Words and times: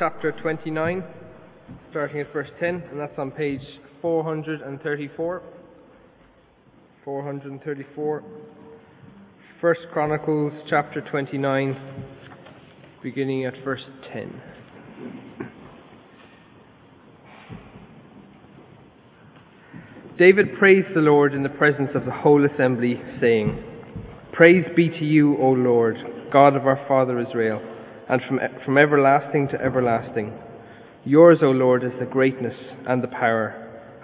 chapter 0.00 0.32
29, 0.32 1.04
starting 1.90 2.22
at 2.22 2.32
verse 2.32 2.48
10, 2.58 2.84
and 2.90 2.98
that's 2.98 3.18
on 3.18 3.30
page 3.30 3.60
434. 4.00 5.42
434. 7.04 8.24
First 9.60 9.80
Chronicles 9.92 10.54
chapter 10.70 11.02
29, 11.02 11.76
beginning 13.02 13.44
at 13.44 13.52
verse 13.62 13.82
10. 14.10 14.40
David 20.18 20.46
praised 20.58 20.94
the 20.94 21.00
Lord 21.00 21.34
in 21.34 21.42
the 21.42 21.50
presence 21.50 21.90
of 21.94 22.06
the 22.06 22.10
whole 22.10 22.46
assembly, 22.46 23.02
saying, 23.20 23.62
Praise 24.32 24.64
be 24.74 24.88
to 24.88 25.04
you, 25.04 25.36
O 25.36 25.50
Lord, 25.50 25.98
God 26.32 26.56
of 26.56 26.66
our 26.66 26.82
father 26.88 27.20
Israel, 27.20 27.60
and 28.10 28.20
from, 28.26 28.40
from 28.64 28.76
everlasting 28.76 29.46
to 29.46 29.60
everlasting. 29.62 30.36
Yours, 31.04 31.38
O 31.42 31.50
Lord, 31.50 31.84
is 31.84 31.92
the 32.00 32.04
greatness 32.04 32.56
and 32.86 33.02
the 33.02 33.08
power, 33.08 33.54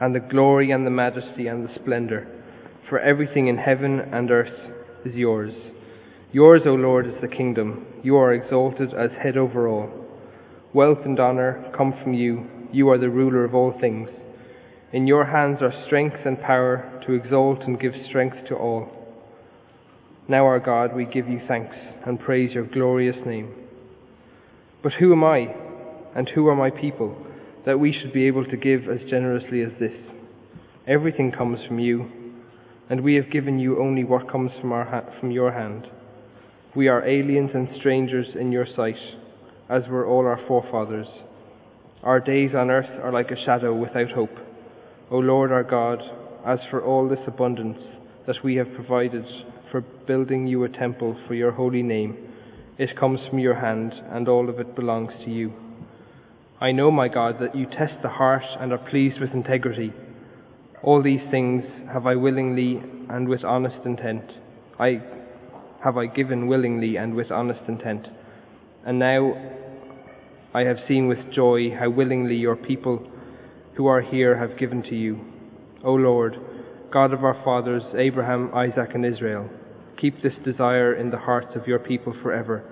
and 0.01 0.15
the 0.15 0.21
glory 0.21 0.71
and 0.71 0.87
the 0.87 0.91
majesty 0.91 1.49
and 1.49 1.69
the 1.69 1.75
splendour, 1.75 2.25
for 2.89 3.01
everything 3.01 3.49
in 3.49 3.59
heaven 3.59 3.99
and 3.99 4.31
earth 4.31 4.73
is 5.05 5.17
yours. 5.17 5.53
Yours, 6.31 6.63
O 6.67 6.75
Lord, 6.75 7.07
is 7.07 7.21
the 7.21 7.27
kingdom. 7.27 7.85
You 8.05 8.17
are 8.17 8.33
exalted 8.33 8.95
as 8.95 9.11
head 9.21 9.37
over 9.37 9.67
all. 9.67 9.91
Wealth 10.73 11.01
and 11.05 11.19
honour 11.19 11.73
come 11.77 11.93
from 12.03 12.15
you. 12.15 12.47
You 12.73 12.89
are 12.91 12.99
the 12.99 13.11
ruler 13.11 13.45
of 13.45 13.57
all 13.57 13.75
things. 13.81 14.09
In 14.93 15.09
your 15.09 15.25
hands 15.25 15.59
are 15.63 15.85
strength 15.85 16.19
and 16.25 16.41
power 16.41 17.03
to 17.07 17.13
exalt 17.13 17.63
and 17.63 17.81
give 17.81 17.95
strength 18.09 18.37
to 18.49 18.55
all. 18.55 18.89
Now, 20.29 20.45
our 20.45 20.61
God, 20.61 20.95
we 20.95 21.07
give 21.07 21.29
you 21.29 21.41
thanks 21.49 21.75
and 22.07 22.21
praise 22.21 22.53
your 22.53 22.67
glorious 22.67 23.17
name. 23.27 23.66
But 24.87 24.93
who 25.01 25.11
am 25.11 25.25
I 25.25 25.53
and 26.15 26.29
who 26.29 26.47
are 26.47 26.55
my 26.55 26.71
people 26.71 27.17
that 27.65 27.81
we 27.81 27.93
should 27.93 28.13
be 28.13 28.29
able 28.29 28.45
to 28.45 28.57
give 28.57 28.89
as 28.89 29.01
generously 29.11 29.63
as 29.63 29.73
this? 29.81 29.97
Everything 30.87 31.33
comes 31.33 31.59
from 31.67 31.81
you, 31.81 32.09
and 32.89 33.01
we 33.01 33.17
have 33.17 33.29
given 33.29 33.59
you 33.59 33.83
only 33.83 34.05
what 34.05 34.31
comes 34.31 34.53
from, 34.61 34.71
our 34.71 34.85
ha- 34.85 35.19
from 35.19 35.33
your 35.33 35.51
hand. 35.51 35.89
We 36.77 36.87
are 36.87 37.05
aliens 37.05 37.51
and 37.53 37.69
strangers 37.75 38.29
in 38.39 38.53
your 38.53 38.65
sight, 38.77 38.95
as 39.69 39.89
were 39.89 40.07
all 40.07 40.25
our 40.25 40.41
forefathers. 40.47 41.09
Our 42.05 42.21
days 42.21 42.55
on 42.55 42.71
earth 42.71 43.01
are 43.03 43.11
like 43.11 43.33
a 43.33 43.45
shadow 43.45 43.75
without 43.75 44.13
hope. 44.13 44.39
O 45.11 45.19
Lord 45.19 45.51
our 45.51 45.65
God, 45.65 46.01
as 46.47 46.61
for 46.71 46.81
all 46.81 47.09
this 47.09 47.27
abundance 47.27 47.83
that 48.29 48.45
we 48.45 48.55
have 48.55 48.73
provided 48.77 49.25
for 49.73 49.81
building 49.81 50.47
you 50.47 50.63
a 50.63 50.69
temple 50.69 51.19
for 51.27 51.35
your 51.35 51.51
holy 51.51 51.83
name, 51.83 52.27
it 52.79 52.99
comes 52.99 53.21
from 53.29 53.39
your 53.39 53.55
hand, 53.55 53.95
and 54.11 54.29
all 54.29 54.49
of 54.49 54.59
it 54.59 54.75
belongs 54.77 55.13
to 55.25 55.31
you. 55.31 55.53
I 56.61 56.73
know, 56.73 56.91
my 56.91 57.09
God, 57.09 57.37
that 57.41 57.55
you 57.55 57.67
test 57.67 57.95
the 58.03 58.09
heart 58.09 58.45
and 58.61 58.73
are 58.73 58.91
pleased 58.91 59.21
with 59.21 59.33
integrity. 59.33 59.93
All 60.83 61.03
these 61.03 61.21
things 61.31 61.65
have 61.93 62.07
I 62.07 62.17
willingly 62.17 62.83
and 63.09 63.29
with 63.29 63.45
honest 63.45 63.85
intent. 63.85 64.25
I 64.79 65.03
have 65.85 65.97
I 65.97 66.07
given 66.07 66.47
willingly 66.49 66.97
and 66.97 67.15
with 67.15 67.31
honest 67.31 67.61
intent. 67.69 68.09
And 68.85 68.99
now 68.99 69.35
I 70.55 70.63
have 70.63 70.79
seen 70.89 71.09
with 71.09 71.33
joy 71.35 71.71
how 71.79 71.91
willingly 71.91 72.37
your 72.37 72.57
people 72.57 73.07
who 73.75 73.87
are 73.87 74.01
here 74.01 74.39
have 74.39 74.59
given 74.59 74.83
to 74.85 74.95
you. 74.95 75.21
O 75.85 75.93
Lord, 75.93 76.37
God 76.93 77.13
of 77.13 77.25
our 77.25 77.41
fathers, 77.45 77.83
Abraham, 77.97 78.51
Isaac, 78.55 78.91
and 78.95 79.05
Israel, 79.05 79.51
keep 80.01 80.23
this 80.23 80.35
desire 80.45 80.95
in 80.95 81.11
the 81.11 81.19
hearts 81.19 81.55
of 81.55 81.67
your 81.67 81.79
people 81.79 82.15
forever, 82.23 82.65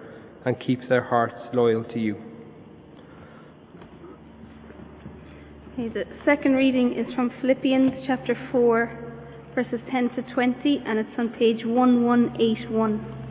and 0.44 0.58
keep 0.60 0.88
their 0.88 1.02
hearts 1.02 1.40
loyal 1.52 1.84
to 1.84 1.98
you. 1.98 2.16
Okay, 5.72 5.88
the 5.88 6.04
second 6.24 6.52
reading 6.52 6.92
is 6.92 7.12
from 7.14 7.32
Philippians 7.40 8.04
chapter 8.06 8.36
4, 8.52 9.52
verses 9.54 9.80
10 9.90 10.10
to 10.10 10.22
20, 10.34 10.82
and 10.86 10.98
it's 10.98 11.08
on 11.18 11.30
page 11.30 11.64
1181. 11.64 13.23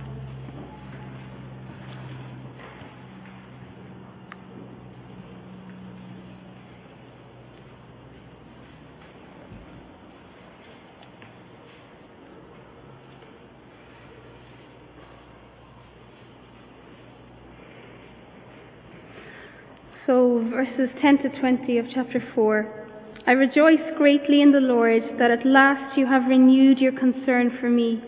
So, 20.05 20.45
verses 20.49 20.89
10 21.01 21.19
to 21.19 21.29
20 21.39 21.77
of 21.77 21.85
chapter 21.93 22.21
4. 22.35 22.87
I 23.25 23.31
rejoice 23.31 23.79
greatly 23.97 24.41
in 24.41 24.51
the 24.51 24.59
Lord 24.59 25.01
that 25.17 25.31
at 25.31 25.45
last 25.45 25.97
you 25.97 26.07
have 26.07 26.27
renewed 26.27 26.79
your 26.79 26.91
concern 26.91 27.57
for 27.61 27.69
me. 27.69 28.03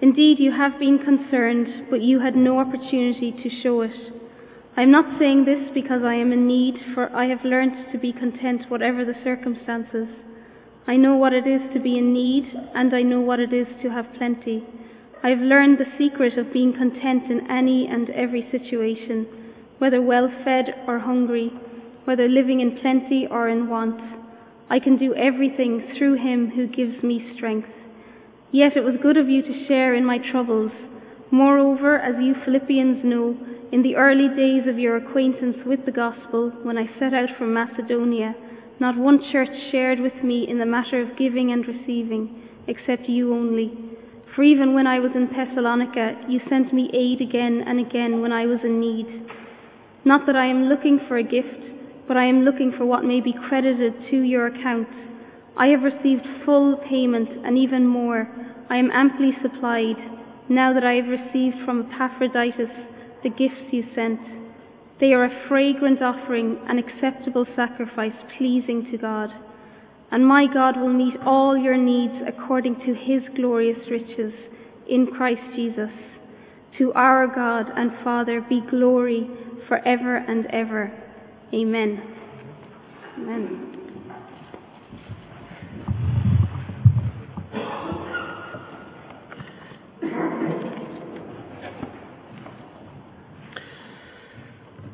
Indeed, 0.00 0.38
you 0.38 0.52
have 0.52 0.78
been 0.78 1.00
concerned, 1.00 1.90
but 1.90 2.00
you 2.00 2.20
had 2.20 2.36
no 2.36 2.60
opportunity 2.60 3.32
to 3.32 3.60
show 3.60 3.80
it. 3.80 3.90
I 4.76 4.82
am 4.82 4.92
not 4.92 5.18
saying 5.18 5.44
this 5.44 5.68
because 5.74 6.02
I 6.04 6.14
am 6.14 6.30
in 6.30 6.46
need, 6.46 6.76
for 6.94 7.10
I 7.10 7.26
have 7.26 7.44
learnt 7.44 7.90
to 7.90 7.98
be 7.98 8.12
content 8.12 8.70
whatever 8.70 9.04
the 9.04 9.18
circumstances. 9.24 10.06
I 10.86 10.96
know 10.96 11.16
what 11.16 11.32
it 11.32 11.48
is 11.48 11.62
to 11.74 11.80
be 11.80 11.98
in 11.98 12.12
need, 12.12 12.54
and 12.72 12.94
I 12.94 13.02
know 13.02 13.20
what 13.20 13.40
it 13.40 13.52
is 13.52 13.66
to 13.82 13.90
have 13.90 14.06
plenty. 14.16 14.62
I 15.24 15.30
have 15.30 15.40
learned 15.40 15.78
the 15.78 15.90
secret 15.98 16.38
of 16.38 16.52
being 16.52 16.72
content 16.72 17.32
in 17.32 17.50
any 17.50 17.88
and 17.88 18.10
every 18.10 18.46
situation, 18.52 19.26
whether 19.82 20.00
well 20.00 20.30
fed 20.44 20.72
or 20.86 21.00
hungry, 21.00 21.50
whether 22.04 22.28
living 22.28 22.60
in 22.60 22.78
plenty 22.78 23.26
or 23.28 23.48
in 23.48 23.68
want. 23.68 24.00
I 24.70 24.78
can 24.78 24.96
do 24.96 25.12
everything 25.14 25.82
through 25.98 26.22
him 26.22 26.52
who 26.54 26.68
gives 26.68 27.02
me 27.02 27.32
strength. 27.34 27.66
Yet 28.52 28.76
it 28.76 28.84
was 28.84 28.94
good 29.02 29.16
of 29.16 29.28
you 29.28 29.42
to 29.42 29.66
share 29.66 29.96
in 29.96 30.04
my 30.04 30.18
troubles. 30.30 30.70
Moreover, 31.32 31.98
as 31.98 32.14
you 32.22 32.36
Philippians 32.44 33.04
know, 33.04 33.36
in 33.72 33.82
the 33.82 33.96
early 33.96 34.28
days 34.28 34.68
of 34.68 34.78
your 34.78 34.98
acquaintance 34.98 35.56
with 35.66 35.84
the 35.84 35.90
gospel, 35.90 36.52
when 36.62 36.78
I 36.78 36.86
set 37.00 37.12
out 37.12 37.30
from 37.36 37.52
Macedonia, 37.52 38.36
not 38.78 38.96
one 38.96 39.32
church 39.32 39.50
shared 39.72 39.98
with 39.98 40.14
me 40.22 40.48
in 40.48 40.60
the 40.60 40.64
matter 40.64 41.02
of 41.02 41.18
giving 41.18 41.50
and 41.50 41.66
receiving, 41.66 42.40
except 42.68 43.08
you 43.08 43.34
only. 43.34 43.76
For 44.36 44.44
even 44.44 44.74
when 44.74 44.86
I 44.86 45.00
was 45.00 45.10
in 45.16 45.26
Thessalonica, 45.26 46.26
you 46.28 46.40
sent 46.48 46.72
me 46.72 46.88
aid 46.94 47.20
again 47.20 47.64
and 47.66 47.80
again 47.80 48.20
when 48.22 48.30
I 48.30 48.46
was 48.46 48.60
in 48.62 48.78
need. 48.78 49.26
Not 50.04 50.26
that 50.26 50.36
I 50.36 50.46
am 50.46 50.64
looking 50.64 50.98
for 51.06 51.16
a 51.16 51.22
gift, 51.22 51.70
but 52.08 52.16
I 52.16 52.24
am 52.24 52.42
looking 52.42 52.72
for 52.76 52.84
what 52.84 53.04
may 53.04 53.20
be 53.20 53.34
credited 53.48 53.94
to 54.10 54.22
your 54.22 54.46
account. 54.46 54.88
I 55.56 55.68
have 55.68 55.82
received 55.82 56.26
full 56.44 56.76
payment, 56.88 57.28
and 57.44 57.56
even 57.56 57.86
more. 57.86 58.28
I 58.68 58.76
am 58.76 58.90
amply 58.90 59.32
supplied, 59.42 59.96
now 60.48 60.72
that 60.72 60.84
I 60.84 60.94
have 60.94 61.08
received 61.08 61.56
from 61.64 61.90
Epaphroditus 61.92 62.70
the 63.22 63.30
gifts 63.30 63.70
you 63.70 63.84
sent. 63.94 64.20
They 64.98 65.12
are 65.12 65.24
a 65.24 65.48
fragrant 65.48 66.02
offering, 66.02 66.58
an 66.68 66.78
acceptable 66.78 67.46
sacrifice, 67.54 68.14
pleasing 68.36 68.88
to 68.90 68.98
God. 68.98 69.30
And 70.10 70.26
my 70.26 70.46
God 70.52 70.76
will 70.76 70.92
meet 70.92 71.16
all 71.24 71.56
your 71.56 71.76
needs 71.76 72.14
according 72.26 72.76
to 72.80 72.94
his 72.94 73.22
glorious 73.34 73.88
riches 73.90 74.32
in 74.88 75.06
Christ 75.06 75.42
Jesus. 75.54 75.90
To 76.78 76.92
our 76.94 77.26
God 77.26 77.66
and 77.76 77.92
Father 78.02 78.40
be 78.40 78.60
glory 78.70 79.30
forever 79.72 80.16
and 80.16 80.44
ever. 80.52 80.92
Amen. 81.54 82.02
Amen. 83.18 83.68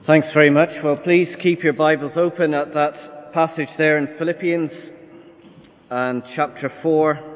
Thanks 0.07 0.29
very 0.33 0.49
much. 0.49 0.69
Well, 0.85 0.97
please 1.03 1.27
keep 1.43 1.65
your 1.65 1.73
Bibles 1.73 2.13
open 2.15 2.55
at 2.55 2.73
that 2.75 3.33
passage 3.35 3.69
there 3.79 3.99
in 3.99 4.17
Philippians 4.17 4.71
and 5.91 6.23
chapter 6.37 6.73
4. 6.85 7.28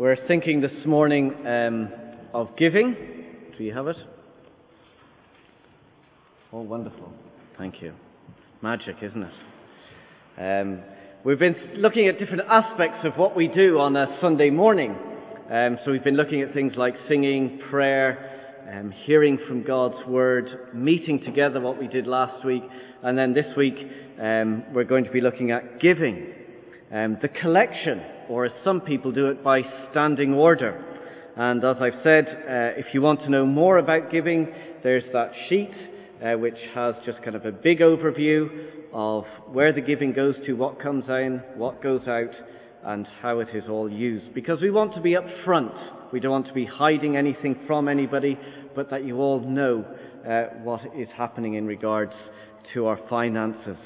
We're 0.00 0.16
thinking 0.26 0.62
this 0.62 0.86
morning 0.86 1.46
um, 1.46 1.92
of 2.32 2.56
giving. 2.56 2.96
Do 3.58 3.62
you 3.62 3.74
have 3.74 3.86
it? 3.86 3.96
Oh, 6.54 6.62
wonderful. 6.62 7.12
Thank 7.58 7.82
you. 7.82 7.92
Magic, 8.62 8.96
isn't 9.02 9.22
it? 9.22 9.32
Um, 10.38 10.80
we've 11.22 11.38
been 11.38 11.54
looking 11.76 12.08
at 12.08 12.18
different 12.18 12.44
aspects 12.48 13.00
of 13.04 13.18
what 13.18 13.36
we 13.36 13.48
do 13.48 13.78
on 13.78 13.94
a 13.94 14.06
Sunday 14.22 14.48
morning. 14.48 14.96
Um, 15.52 15.76
so 15.84 15.90
we've 15.90 16.02
been 16.02 16.16
looking 16.16 16.40
at 16.40 16.54
things 16.54 16.72
like 16.78 16.94
singing, 17.06 17.60
prayer, 17.68 18.72
um, 18.72 18.94
hearing 19.04 19.38
from 19.46 19.64
God's 19.64 20.02
Word, 20.08 20.70
meeting 20.72 21.20
together, 21.26 21.60
what 21.60 21.78
we 21.78 21.88
did 21.88 22.06
last 22.06 22.42
week, 22.42 22.62
and 23.02 23.18
then 23.18 23.34
this 23.34 23.54
week 23.54 23.76
um, 24.18 24.64
we're 24.72 24.84
going 24.84 25.04
to 25.04 25.10
be 25.10 25.20
looking 25.20 25.50
at 25.50 25.78
giving. 25.78 26.39
Um, 26.92 27.18
the 27.22 27.28
collection, 27.28 28.02
or 28.28 28.46
as 28.46 28.52
some 28.64 28.80
people 28.80 29.12
do 29.12 29.28
it, 29.28 29.44
by 29.44 29.62
standing 29.90 30.34
order. 30.34 30.84
And 31.36 31.64
as 31.64 31.76
I've 31.80 32.02
said, 32.02 32.26
uh, 32.26 32.78
if 32.78 32.86
you 32.92 33.00
want 33.00 33.20
to 33.20 33.30
know 33.30 33.46
more 33.46 33.78
about 33.78 34.10
giving, 34.10 34.52
there's 34.82 35.04
that 35.12 35.30
sheet 35.48 35.70
uh, 36.22 36.36
which 36.36 36.58
has 36.74 36.94
just 37.06 37.22
kind 37.22 37.36
of 37.36 37.46
a 37.46 37.52
big 37.52 37.80
overview 37.80 38.48
of 38.92 39.24
where 39.52 39.72
the 39.72 39.80
giving 39.80 40.12
goes 40.12 40.34
to, 40.46 40.52
what 40.52 40.80
comes 40.80 41.04
in, 41.08 41.42
what 41.56 41.82
goes 41.82 42.06
out, 42.06 42.30
and 42.84 43.06
how 43.22 43.40
it 43.40 43.48
is 43.54 43.64
all 43.68 43.90
used. 43.90 44.34
Because 44.34 44.60
we 44.60 44.70
want 44.70 44.94
to 44.94 45.00
be 45.00 45.14
upfront. 45.14 45.72
We 46.12 46.20
don't 46.20 46.32
want 46.32 46.48
to 46.48 46.52
be 46.52 46.66
hiding 46.66 47.16
anything 47.16 47.58
from 47.66 47.88
anybody, 47.88 48.38
but 48.74 48.90
that 48.90 49.04
you 49.04 49.18
all 49.18 49.40
know 49.40 49.84
uh, 50.28 50.54
what 50.62 50.80
is 50.96 51.08
happening 51.16 51.54
in 51.54 51.66
regards 51.66 52.12
to 52.74 52.86
our 52.86 52.98
finances. 53.08 53.76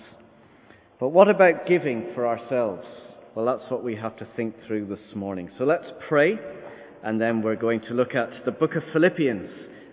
But 1.00 1.08
what 1.08 1.28
about 1.28 1.66
giving 1.66 2.12
for 2.14 2.26
ourselves? 2.26 2.86
Well, 3.34 3.46
that's 3.46 3.68
what 3.70 3.82
we 3.82 3.96
have 3.96 4.16
to 4.18 4.28
think 4.36 4.54
through 4.66 4.86
this 4.86 5.14
morning. 5.14 5.50
So 5.58 5.64
let's 5.64 5.86
pray, 6.08 6.38
and 7.02 7.20
then 7.20 7.42
we're 7.42 7.56
going 7.56 7.80
to 7.88 7.94
look 7.94 8.14
at 8.14 8.44
the 8.44 8.52
book 8.52 8.76
of 8.76 8.82
Philippians 8.92 9.50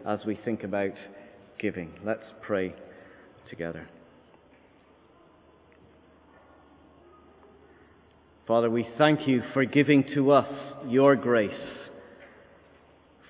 as 0.07 0.19
we 0.25 0.39
think 0.45 0.63
about 0.63 0.93
giving. 1.59 1.91
Let's 2.05 2.23
pray 2.41 2.75
together. 3.49 3.89
Father, 8.47 8.69
we 8.69 8.87
thank 8.97 9.27
you 9.27 9.41
for 9.53 9.65
giving 9.65 10.03
to 10.13 10.31
us 10.31 10.53
your 10.87 11.15
grace, 11.15 11.51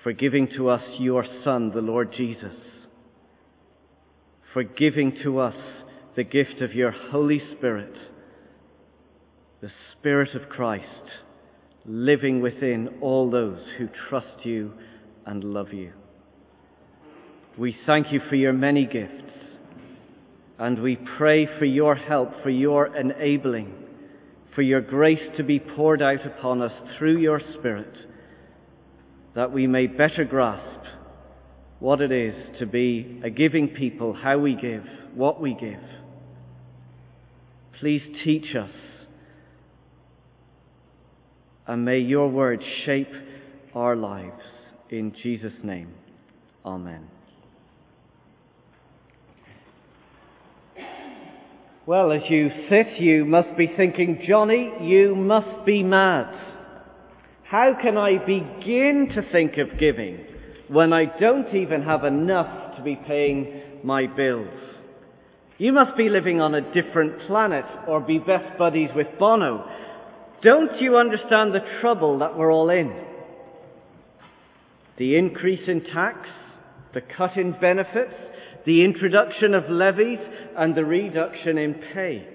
for 0.02 0.12
giving 0.12 0.48
to 0.56 0.68
us 0.68 0.82
your 0.98 1.24
Son, 1.44 1.70
the 1.74 1.80
Lord 1.80 2.12
Jesus, 2.14 2.56
for 4.52 4.62
giving 4.62 5.16
to 5.22 5.38
us 5.38 5.54
the 6.14 6.24
gift 6.24 6.60
of 6.60 6.74
your 6.74 6.90
Holy 6.90 7.40
Spirit, 7.56 7.94
the 9.62 9.70
Spirit 9.92 10.34
of 10.34 10.48
Christ, 10.50 10.84
living 11.86 12.42
within 12.42 12.98
all 13.00 13.30
those 13.30 13.60
who 13.78 13.88
trust 14.08 14.44
you 14.44 14.72
and 15.24 15.42
love 15.42 15.72
you. 15.72 15.92
We 17.56 17.76
thank 17.86 18.12
you 18.12 18.20
for 18.28 18.36
your 18.36 18.52
many 18.52 18.84
gifts, 18.84 19.32
and 20.58 20.82
we 20.82 20.98
pray 21.16 21.48
for 21.58 21.64
your 21.64 21.94
help, 21.94 22.30
for 22.42 22.50
your 22.50 22.94
enabling, 22.94 23.74
for 24.54 24.62
your 24.62 24.82
grace 24.82 25.30
to 25.38 25.42
be 25.42 25.58
poured 25.58 26.02
out 26.02 26.26
upon 26.26 26.60
us 26.60 26.72
through 26.98 27.18
your 27.18 27.40
Spirit, 27.58 27.94
that 29.34 29.50
we 29.50 29.66
may 29.66 29.86
better 29.86 30.24
grasp 30.28 30.86
what 31.78 32.02
it 32.02 32.12
is 32.12 32.34
to 32.58 32.66
be 32.66 33.20
a 33.24 33.30
giving 33.30 33.68
people, 33.68 34.12
how 34.12 34.38
we 34.38 34.54
give, 34.54 34.84
what 35.14 35.40
we 35.40 35.54
give. 35.58 35.80
Please 37.82 38.02
teach 38.24 38.54
us. 38.54 38.70
And 41.66 41.84
may 41.84 41.98
your 41.98 42.28
word 42.28 42.62
shape 42.86 43.10
our 43.74 43.96
lives. 43.96 44.40
In 44.88 45.12
Jesus' 45.20 45.52
name, 45.64 45.92
Amen. 46.64 47.08
Well, 51.84 52.12
as 52.12 52.22
you 52.28 52.50
sit, 52.70 53.00
you 53.00 53.24
must 53.24 53.56
be 53.56 53.66
thinking, 53.76 54.22
Jonny, 54.28 54.70
you 54.82 55.16
must 55.16 55.66
be 55.66 55.82
mad. 55.82 56.32
How 57.42 57.76
can 57.82 57.98
I 57.98 58.18
begin 58.18 59.08
to 59.16 59.22
think 59.32 59.54
of 59.58 59.80
giving 59.80 60.24
when 60.68 60.92
I 60.92 61.06
don't 61.18 61.52
even 61.52 61.82
have 61.82 62.04
enough 62.04 62.76
to 62.76 62.82
be 62.84 62.94
paying 62.94 63.80
my 63.82 64.06
bills? 64.06 64.71
You 65.58 65.72
must 65.72 65.96
be 65.96 66.08
living 66.08 66.40
on 66.40 66.54
a 66.54 66.72
different 66.72 67.26
planet 67.26 67.64
or 67.86 68.00
be 68.00 68.18
best 68.18 68.58
buddies 68.58 68.90
with 68.94 69.06
Bono. 69.18 69.64
Don't 70.42 70.80
you 70.80 70.96
understand 70.96 71.54
the 71.54 71.80
trouble 71.80 72.18
that 72.18 72.36
we're 72.36 72.52
all 72.52 72.70
in? 72.70 72.92
The 74.98 75.16
increase 75.16 75.68
in 75.68 75.84
tax, 75.84 76.28
the 76.94 77.00
cut 77.00 77.36
in 77.36 77.52
benefits, 77.60 78.14
the 78.66 78.84
introduction 78.84 79.54
of 79.54 79.70
levies, 79.70 80.18
and 80.56 80.74
the 80.74 80.84
reduction 80.84 81.58
in 81.58 81.74
pay. 81.94 82.28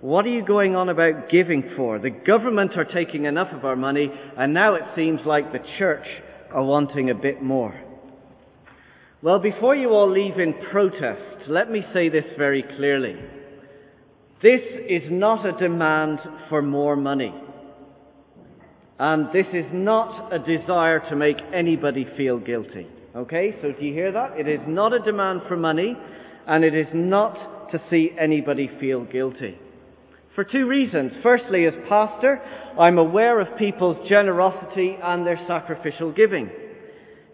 What 0.00 0.24
are 0.26 0.30
you 0.30 0.44
going 0.44 0.76
on 0.76 0.88
about 0.88 1.28
giving 1.30 1.72
for? 1.76 1.98
The 1.98 2.10
government 2.10 2.72
are 2.76 2.84
taking 2.84 3.24
enough 3.24 3.52
of 3.52 3.64
our 3.64 3.76
money, 3.76 4.08
and 4.36 4.54
now 4.54 4.74
it 4.74 4.82
seems 4.94 5.20
like 5.26 5.52
the 5.52 5.64
church 5.78 6.06
are 6.52 6.64
wanting 6.64 7.10
a 7.10 7.14
bit 7.14 7.42
more. 7.42 7.87
Well, 9.20 9.40
before 9.40 9.74
you 9.74 9.90
all 9.90 10.08
leave 10.08 10.38
in 10.38 10.54
protest, 10.70 11.48
let 11.48 11.70
me 11.70 11.82
say 11.92 12.08
this 12.08 12.24
very 12.36 12.62
clearly. 12.62 13.16
This 14.40 14.60
is 14.88 15.02
not 15.10 15.44
a 15.44 15.58
demand 15.58 16.20
for 16.48 16.62
more 16.62 16.94
money. 16.94 17.34
And 19.00 19.26
this 19.32 19.46
is 19.52 19.66
not 19.72 20.32
a 20.32 20.38
desire 20.38 21.00
to 21.10 21.16
make 21.16 21.36
anybody 21.52 22.06
feel 22.16 22.38
guilty. 22.38 22.86
Okay, 23.16 23.56
so 23.60 23.72
do 23.72 23.84
you 23.84 23.92
hear 23.92 24.12
that? 24.12 24.38
It 24.38 24.46
is 24.46 24.60
not 24.68 24.92
a 24.92 25.00
demand 25.00 25.40
for 25.48 25.56
money, 25.56 25.96
and 26.46 26.62
it 26.62 26.74
is 26.76 26.86
not 26.94 27.72
to 27.72 27.82
see 27.90 28.10
anybody 28.20 28.70
feel 28.78 29.04
guilty. 29.04 29.58
For 30.36 30.44
two 30.44 30.68
reasons. 30.68 31.10
Firstly, 31.24 31.66
as 31.66 31.74
pastor, 31.88 32.40
I'm 32.78 32.98
aware 32.98 33.40
of 33.40 33.58
people's 33.58 34.08
generosity 34.08 34.96
and 35.02 35.26
their 35.26 35.40
sacrificial 35.48 36.12
giving. 36.12 36.48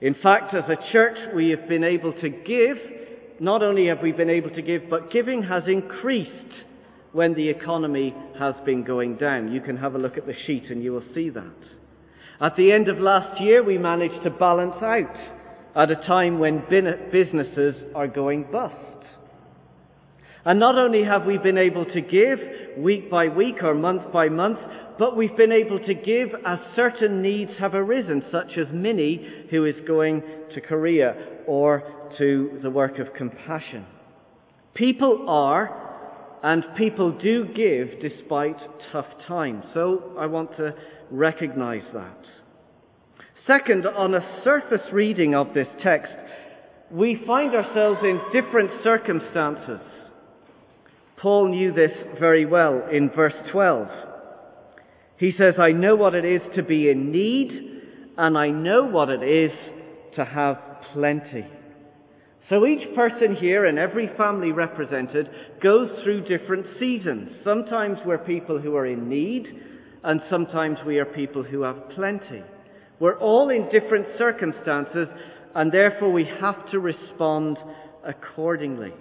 In 0.05 0.15
fact, 0.23 0.53
as 0.53 0.65
a 0.69 0.93
church, 0.93 1.17
we 1.35 1.49
have 1.49 1.67
been 1.67 1.83
able 1.83 2.13
to 2.13 2.29
give. 2.29 2.77
Not 3.41 3.63
only 3.63 3.87
have 3.87 4.03
we 4.03 4.13
been 4.13 4.29
able 4.29 4.51
to 4.51 4.61
give, 4.61 4.83
but 4.91 5.11
giving 5.11 5.43
has 5.45 5.63
increased 5.67 6.53
when 7.13 7.33
the 7.33 7.49
economy 7.49 8.15
has 8.39 8.55
been 8.67 8.85
going 8.85 9.17
down. 9.17 9.51
You 9.51 9.63
can 9.63 9.79
have 9.79 9.95
a 9.95 9.99
look 9.99 10.19
at 10.19 10.27
the 10.27 10.35
sheet 10.47 10.65
and 10.69 10.85
you 10.85 10.93
will 10.93 11.05
see 11.15 11.31
that. 11.31 11.57
At 12.39 12.55
the 12.55 12.71
end 12.71 12.89
of 12.89 12.99
last 12.99 13.41
year, 13.41 13.65
we 13.65 13.79
managed 13.79 14.23
to 14.25 14.31
balance 14.31 14.77
out 14.83 15.17
at 15.75 15.91
a 15.91 16.07
time 16.07 16.39
when 16.39 16.63
businesses 17.11 17.75
are 17.95 18.07
going 18.07 18.45
bust. 18.53 18.77
And 20.45 20.61
not 20.61 20.77
only 20.77 21.05
have 21.05 21.25
we 21.25 21.39
been 21.39 21.59
able 21.59 21.87
to 21.87 22.01
give 22.01 22.39
week 22.79 23.11
by 23.11 23.29
week 23.29 23.63
or 23.63 23.75
month 23.75 24.13
by 24.13 24.29
month, 24.29 24.59
but 24.99 25.17
we've 25.17 25.37
been 25.37 25.53
able 25.53 25.79
to 25.81 25.95
give 25.95 26.29
as 26.47 26.59
certain 26.77 27.23
needs 27.23 27.51
have 27.59 27.75
arisen, 27.75 28.23
such 28.31 28.59
as 28.59 28.67
Minnie, 28.73 29.47
who 29.51 29.65
is 29.65 29.75
going 29.87 30.23
to 30.55 30.61
Korea, 30.61 31.15
or 31.47 31.83
to 32.19 32.61
the 32.63 32.71
work 32.71 32.99
of 32.99 33.15
compassion. 33.15 33.87
People 34.75 35.27
are 35.29 35.83
and 36.43 36.63
people 36.77 37.11
do 37.11 37.47
give 37.47 38.01
despite 38.03 38.59
tough 38.93 39.07
times. 39.27 39.65
So 39.73 40.15
I 40.19 40.27
want 40.27 40.55
to 40.59 40.75
recognize 41.11 41.85
that. 41.95 42.19
Second, 43.47 43.87
on 43.87 44.15
a 44.15 44.41
surface 44.45 44.87
reading 44.93 45.35
of 45.35 45.55
this 45.55 45.67
text, 45.83 46.13
we 46.91 47.23
find 47.27 47.55
ourselves 47.55 48.01
in 48.03 48.21
different 48.33 48.71
circumstances. 48.83 49.81
Paul 51.25 51.49
knew 51.49 51.73
this 51.73 51.91
very 52.21 52.45
well 52.45 52.87
in 52.93 53.09
verse 53.09 53.33
12. 53.51 53.89
He 55.17 55.33
says, 55.39 55.55
I 55.59 55.73
know 55.73 55.97
what 55.97 56.15
it 56.15 56.27
is 56.27 56.43
to 56.55 56.63
be 56.63 56.91
in 56.91 57.11
need, 57.11 57.51
and 58.19 58.37
I 58.37 58.49
know 58.49 58.85
what 58.85 59.09
it 59.09 59.23
is 59.23 59.51
to 60.17 60.25
have 60.27 60.59
plenty. 60.93 61.47
So 62.51 62.67
each 62.67 62.95
person 62.95 63.37
here 63.41 63.65
and 63.65 63.79
every 63.79 64.11
family 64.19 64.53
represented 64.53 65.31
goes 65.63 65.89
through 66.03 66.29
different 66.29 66.67
seasons. 66.79 67.31
Sometimes 67.43 67.97
we're 68.05 68.19
people 68.19 68.61
who 68.61 68.77
are 68.77 68.87
in 68.87 69.09
need, 69.09 69.47
and 70.03 70.21
sometimes 70.29 70.77
we 70.87 70.99
are 70.99 71.07
people 71.07 71.43
who 71.43 71.63
have 71.63 71.89
plenty. 71.95 72.43
We're 73.01 73.19
all 73.19 73.49
in 73.49 73.71
different 73.73 74.09
circumstances, 74.19 75.09
and 75.55 75.73
therefore 75.73 76.13
we 76.13 76.27
have 76.43 76.71
to 76.73 76.81
respond 76.81 77.57
accordingly. 78.07 78.93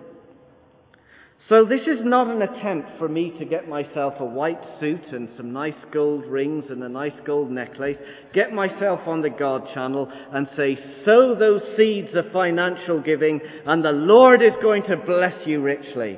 So 1.50 1.66
this 1.66 1.82
is 1.82 2.00
not 2.04 2.28
an 2.28 2.42
attempt 2.42 2.98
for 2.98 3.10
me 3.10 3.34
to 3.38 3.44
get 3.44 3.68
myself 3.68 4.14
a 4.20 4.26
white 4.26 4.62
suit 4.80 5.04
and 5.12 5.28
some 5.36 5.52
nice 5.52 5.74
gold 5.92 6.26
rings 6.26 6.64
and 6.70 6.82
a 6.82 6.88
nice 6.88 7.12
gold 7.26 7.52
necklace, 7.52 7.98
get 8.34 8.54
myself 8.54 9.02
on 9.08 9.22
the 9.22 9.30
God 9.30 9.64
channel 9.74 10.10
and 10.32 10.48
say, 10.56 10.78
sow 11.04 11.36
those 11.38 11.62
seeds 11.76 12.08
of 12.16 12.32
financial 12.32 13.02
giving 13.02 13.42
and 13.66 13.84
the 13.84 13.92
Lord 13.92 14.42
is 14.42 14.54
going 14.62 14.84
to 14.84 14.96
bless 14.96 15.34
you 15.46 15.62
richly. 15.62 16.18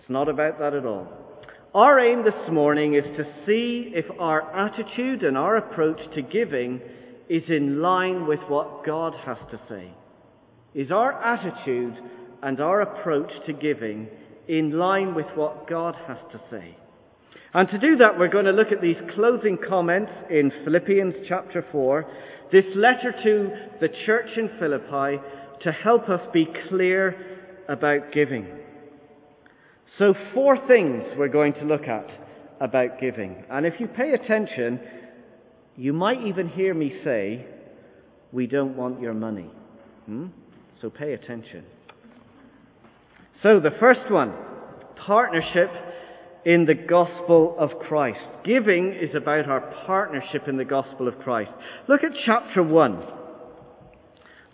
It's 0.00 0.10
not 0.10 0.28
about 0.28 0.58
that 0.58 0.74
at 0.74 0.84
all. 0.84 1.08
Our 1.74 1.98
aim 1.98 2.22
this 2.22 2.52
morning 2.52 2.94
is 2.94 3.04
to 3.16 3.24
see 3.46 3.90
if 3.94 4.04
our 4.20 4.54
attitude 4.54 5.22
and 5.22 5.38
our 5.38 5.56
approach 5.56 6.00
to 6.14 6.20
giving 6.20 6.82
is 7.30 7.42
in 7.48 7.80
line 7.80 8.26
with 8.26 8.40
what 8.48 8.84
God 8.84 9.14
has 9.24 9.38
to 9.50 9.60
say. 9.68 9.90
Is 10.74 10.90
our 10.90 11.12
attitude 11.22 11.94
and 12.42 12.60
our 12.60 12.82
approach 12.82 13.30
to 13.46 13.54
giving 13.54 14.08
in 14.48 14.72
line 14.72 15.14
with 15.14 15.26
what 15.34 15.68
God 15.68 15.94
has 16.06 16.18
to 16.32 16.40
say? 16.50 16.76
And 17.54 17.68
to 17.68 17.78
do 17.78 17.96
that, 17.96 18.18
we're 18.18 18.28
going 18.28 18.44
to 18.44 18.52
look 18.52 18.72
at 18.72 18.82
these 18.82 18.96
closing 19.14 19.58
comments 19.68 20.12
in 20.30 20.52
Philippians 20.64 21.14
chapter 21.28 21.64
4, 21.72 22.04
this 22.52 22.64
letter 22.74 23.14
to 23.24 23.50
the 23.80 23.88
church 24.04 24.28
in 24.36 24.50
Philippi 24.58 25.22
to 25.62 25.72
help 25.72 26.08
us 26.08 26.20
be 26.32 26.46
clear 26.68 27.16
about 27.68 28.12
giving. 28.12 28.46
So, 29.98 30.14
four 30.34 30.58
things 30.68 31.02
we're 31.16 31.28
going 31.28 31.54
to 31.54 31.64
look 31.64 31.88
at 31.88 32.06
about 32.60 33.00
giving. 33.00 33.44
And 33.50 33.64
if 33.64 33.74
you 33.78 33.86
pay 33.86 34.12
attention, 34.12 34.80
you 35.76 35.92
might 35.92 36.26
even 36.26 36.48
hear 36.48 36.74
me 36.74 37.00
say, 37.04 37.46
We 38.32 38.46
don't 38.46 38.76
want 38.76 39.00
your 39.00 39.14
money. 39.14 39.50
Hmm? 40.06 40.26
So 40.80 40.90
pay 40.90 41.14
attention. 41.14 41.64
So, 43.42 43.60
the 43.60 43.76
first 43.78 44.10
one 44.10 44.32
partnership 45.06 45.70
in 46.46 46.64
the 46.64 46.74
gospel 46.74 47.56
of 47.58 47.70
Christ. 47.88 48.20
Giving 48.44 48.92
is 48.92 49.14
about 49.16 49.48
our 49.48 49.60
partnership 49.84 50.46
in 50.46 50.56
the 50.56 50.64
gospel 50.64 51.08
of 51.08 51.18
Christ. 51.18 51.50
Look 51.88 52.04
at 52.04 52.12
chapter 52.24 52.62
1 52.62 53.02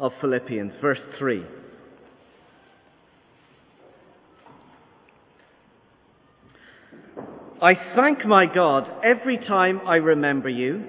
of 0.01 0.13
Philippians, 0.21 0.73
verse 0.81 0.99
3. 1.19 1.45
I 7.63 7.75
thank 7.95 8.27
my 8.27 8.47
God 8.53 8.89
every 9.05 9.37
time 9.37 9.83
I 9.87 9.97
remember 9.97 10.49
you. 10.49 10.83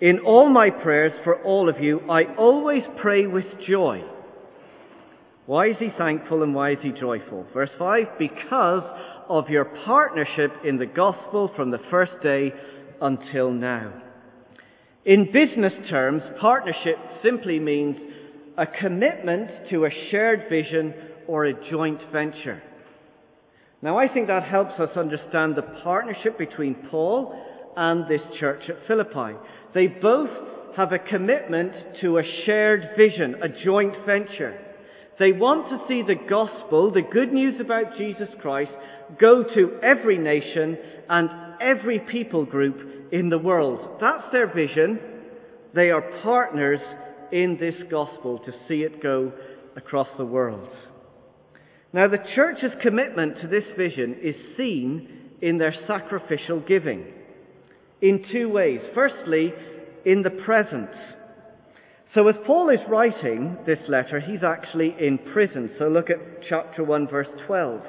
In 0.00 0.20
all 0.20 0.48
my 0.48 0.70
prayers 0.70 1.12
for 1.24 1.42
all 1.42 1.68
of 1.68 1.80
you, 1.80 2.00
I 2.08 2.34
always 2.36 2.82
pray 3.00 3.26
with 3.26 3.44
joy. 3.68 4.02
Why 5.46 5.68
is 5.68 5.76
he 5.78 5.90
thankful 5.96 6.42
and 6.42 6.54
why 6.54 6.72
is 6.72 6.78
he 6.82 6.90
joyful? 6.90 7.46
Verse 7.54 7.70
5 7.78 8.18
Because 8.18 8.82
of 9.28 9.48
your 9.48 9.64
partnership 9.84 10.50
in 10.64 10.76
the 10.76 10.86
gospel 10.86 11.50
from 11.54 11.70
the 11.70 11.80
first 11.90 12.12
day 12.22 12.52
until 13.00 13.50
now. 13.52 14.02
In 15.04 15.30
business 15.32 15.72
terms, 15.88 16.22
partnership 16.40 16.96
simply 17.22 17.60
means 17.60 17.96
a 18.58 18.66
commitment 18.66 19.70
to 19.70 19.84
a 19.84 19.90
shared 20.10 20.48
vision 20.50 20.92
or 21.28 21.44
a 21.44 21.70
joint 21.70 22.00
venture. 22.12 22.60
Now, 23.82 23.98
I 23.98 24.08
think 24.08 24.26
that 24.26 24.42
helps 24.42 24.80
us 24.80 24.96
understand 24.96 25.54
the 25.54 25.62
partnership 25.84 26.38
between 26.38 26.74
Paul 26.90 27.40
and 27.76 28.10
this 28.10 28.22
church 28.40 28.62
at 28.68 28.86
Philippi. 28.88 29.38
They 29.74 29.86
both 29.86 30.30
have 30.76 30.92
a 30.92 30.98
commitment 30.98 31.72
to 32.00 32.18
a 32.18 32.22
shared 32.44 32.96
vision, 32.96 33.36
a 33.42 33.64
joint 33.64 33.94
venture. 34.06 34.58
They 35.18 35.32
want 35.32 35.70
to 35.70 35.86
see 35.88 36.02
the 36.02 36.28
gospel, 36.28 36.92
the 36.92 37.02
good 37.02 37.32
news 37.32 37.58
about 37.60 37.96
Jesus 37.96 38.28
Christ, 38.40 38.70
go 39.18 39.42
to 39.42 39.78
every 39.82 40.18
nation 40.18 40.76
and 41.08 41.30
every 41.60 42.00
people 42.00 42.44
group 42.44 43.12
in 43.12 43.30
the 43.30 43.38
world. 43.38 43.98
That's 44.00 44.30
their 44.32 44.52
vision. 44.52 44.98
They 45.74 45.90
are 45.90 46.02
partners 46.22 46.80
in 47.32 47.56
this 47.58 47.76
gospel 47.90 48.40
to 48.40 48.52
see 48.68 48.82
it 48.82 49.02
go 49.02 49.32
across 49.76 50.08
the 50.18 50.24
world. 50.24 50.68
Now, 51.92 52.08
the 52.08 52.24
church's 52.34 52.72
commitment 52.82 53.40
to 53.40 53.48
this 53.48 53.64
vision 53.76 54.16
is 54.22 54.34
seen 54.56 55.30
in 55.40 55.58
their 55.58 55.74
sacrificial 55.86 56.60
giving 56.60 57.06
in 58.02 58.24
two 58.32 58.48
ways. 58.48 58.80
Firstly, 58.94 59.52
in 60.04 60.22
the 60.22 60.30
present. 60.30 60.90
So, 62.14 62.28
as 62.28 62.36
Paul 62.46 62.70
is 62.70 62.80
writing 62.88 63.58
this 63.66 63.78
letter, 63.88 64.20
he's 64.20 64.42
actually 64.42 64.94
in 64.98 65.18
prison. 65.18 65.70
So, 65.78 65.88
look 65.88 66.08
at 66.08 66.42
chapter 66.48 66.82
1, 66.82 67.08
verse 67.08 67.26
12. 67.46 67.82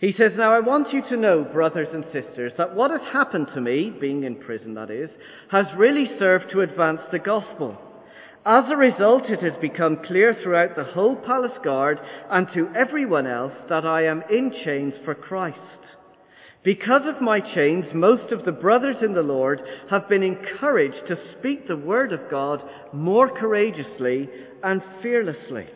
He 0.00 0.12
says, 0.16 0.32
Now 0.36 0.54
I 0.54 0.60
want 0.60 0.92
you 0.92 1.02
to 1.08 1.16
know, 1.16 1.44
brothers 1.44 1.88
and 1.92 2.04
sisters, 2.12 2.52
that 2.56 2.74
what 2.74 2.90
has 2.90 3.00
happened 3.12 3.48
to 3.54 3.60
me, 3.60 3.92
being 4.00 4.22
in 4.24 4.36
prison 4.36 4.74
that 4.74 4.90
is, 4.90 5.10
has 5.50 5.66
really 5.76 6.06
served 6.18 6.46
to 6.52 6.60
advance 6.60 7.00
the 7.10 7.18
gospel. 7.18 7.76
As 8.46 8.64
a 8.70 8.76
result, 8.76 9.24
it 9.28 9.42
has 9.42 9.60
become 9.60 10.04
clear 10.06 10.36
throughout 10.42 10.76
the 10.76 10.84
whole 10.84 11.16
palace 11.16 11.58
guard 11.64 11.98
and 12.30 12.46
to 12.54 12.68
everyone 12.76 13.26
else 13.26 13.52
that 13.68 13.84
I 13.84 14.04
am 14.04 14.22
in 14.30 14.52
chains 14.64 14.94
for 15.04 15.14
Christ. 15.14 15.58
Because 16.64 17.02
of 17.06 17.22
my 17.22 17.40
chains, 17.40 17.86
most 17.94 18.32
of 18.32 18.44
the 18.44 18.52
brothers 18.52 18.96
in 19.02 19.14
the 19.14 19.22
Lord 19.22 19.60
have 19.90 20.08
been 20.08 20.22
encouraged 20.22 21.06
to 21.08 21.16
speak 21.38 21.66
the 21.66 21.76
word 21.76 22.12
of 22.12 22.30
God 22.30 22.60
more 22.92 23.30
courageously 23.30 24.28
and 24.62 24.82
fearlessly. 25.02 25.66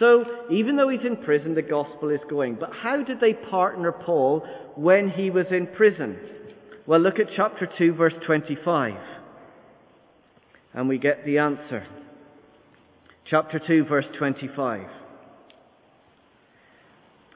So, 0.00 0.24
even 0.50 0.76
though 0.76 0.88
he's 0.88 1.04
in 1.06 1.18
prison, 1.18 1.54
the 1.54 1.62
gospel 1.62 2.08
is 2.08 2.20
going. 2.28 2.56
But 2.58 2.70
how 2.72 3.02
did 3.02 3.20
they 3.20 3.34
partner 3.34 3.92
Paul 3.92 4.44
when 4.74 5.10
he 5.10 5.30
was 5.30 5.46
in 5.50 5.68
prison? 5.68 6.18
Well, 6.86 7.00
look 7.00 7.20
at 7.20 7.26
chapter 7.36 7.68
2, 7.78 7.94
verse 7.94 8.14
25 8.26 8.94
and 10.74 10.88
we 10.88 10.98
get 10.98 11.24
the 11.24 11.38
answer. 11.38 11.86
Chapter 13.30 13.60
2, 13.64 13.84
verse 13.84 14.04
25. 14.18 14.86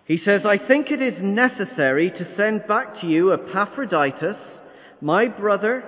He 0.09 0.19
says, 0.25 0.41
I 0.45 0.57
think 0.67 0.87
it 0.91 1.03
is 1.03 1.23
necessary 1.23 2.11
to 2.11 2.35
send 2.37 2.67
back 2.67 3.01
to 3.01 3.07
you 3.07 3.33
Epaphroditus, 3.35 4.37
my 5.01 5.29
brother, 5.29 5.85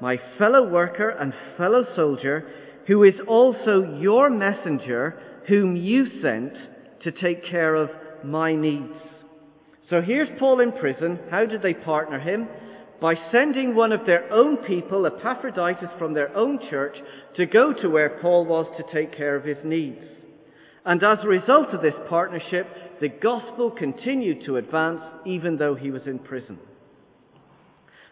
my 0.00 0.16
fellow 0.38 0.66
worker 0.66 1.10
and 1.10 1.34
fellow 1.58 1.84
soldier, 1.96 2.48
who 2.86 3.02
is 3.02 3.14
also 3.26 3.98
your 4.00 4.30
messenger, 4.30 5.20
whom 5.48 5.76
you 5.76 6.06
sent 6.22 6.54
to 7.02 7.10
take 7.10 7.50
care 7.50 7.74
of 7.74 7.90
my 8.24 8.54
needs. 8.54 8.92
So 9.90 10.00
here's 10.00 10.28
Paul 10.38 10.60
in 10.60 10.72
prison. 10.72 11.18
How 11.30 11.44
did 11.44 11.60
they 11.60 11.74
partner 11.74 12.20
him? 12.20 12.48
by 13.00 13.14
sending 13.30 13.74
one 13.74 13.92
of 13.92 14.06
their 14.06 14.32
own 14.32 14.56
people, 14.58 15.04
Epaphroditus 15.04 15.90
from 15.98 16.14
their 16.14 16.34
own 16.34 16.58
church, 16.70 16.96
to 17.36 17.44
go 17.44 17.72
to 17.72 17.90
where 17.90 18.18
Paul 18.22 18.46
was 18.46 18.66
to 18.78 18.94
take 18.94 19.14
care 19.14 19.36
of 19.36 19.44
his 19.44 19.58
needs. 19.62 20.00
And 20.84 21.02
as 21.02 21.18
a 21.22 21.28
result 21.28 21.68
of 21.72 21.82
this 21.82 21.94
partnership, 22.08 22.66
the 23.00 23.08
gospel 23.08 23.70
continued 23.70 24.44
to 24.46 24.56
advance 24.56 25.00
even 25.24 25.56
though 25.56 25.74
he 25.74 25.90
was 25.90 26.02
in 26.06 26.18
prison. 26.18 26.58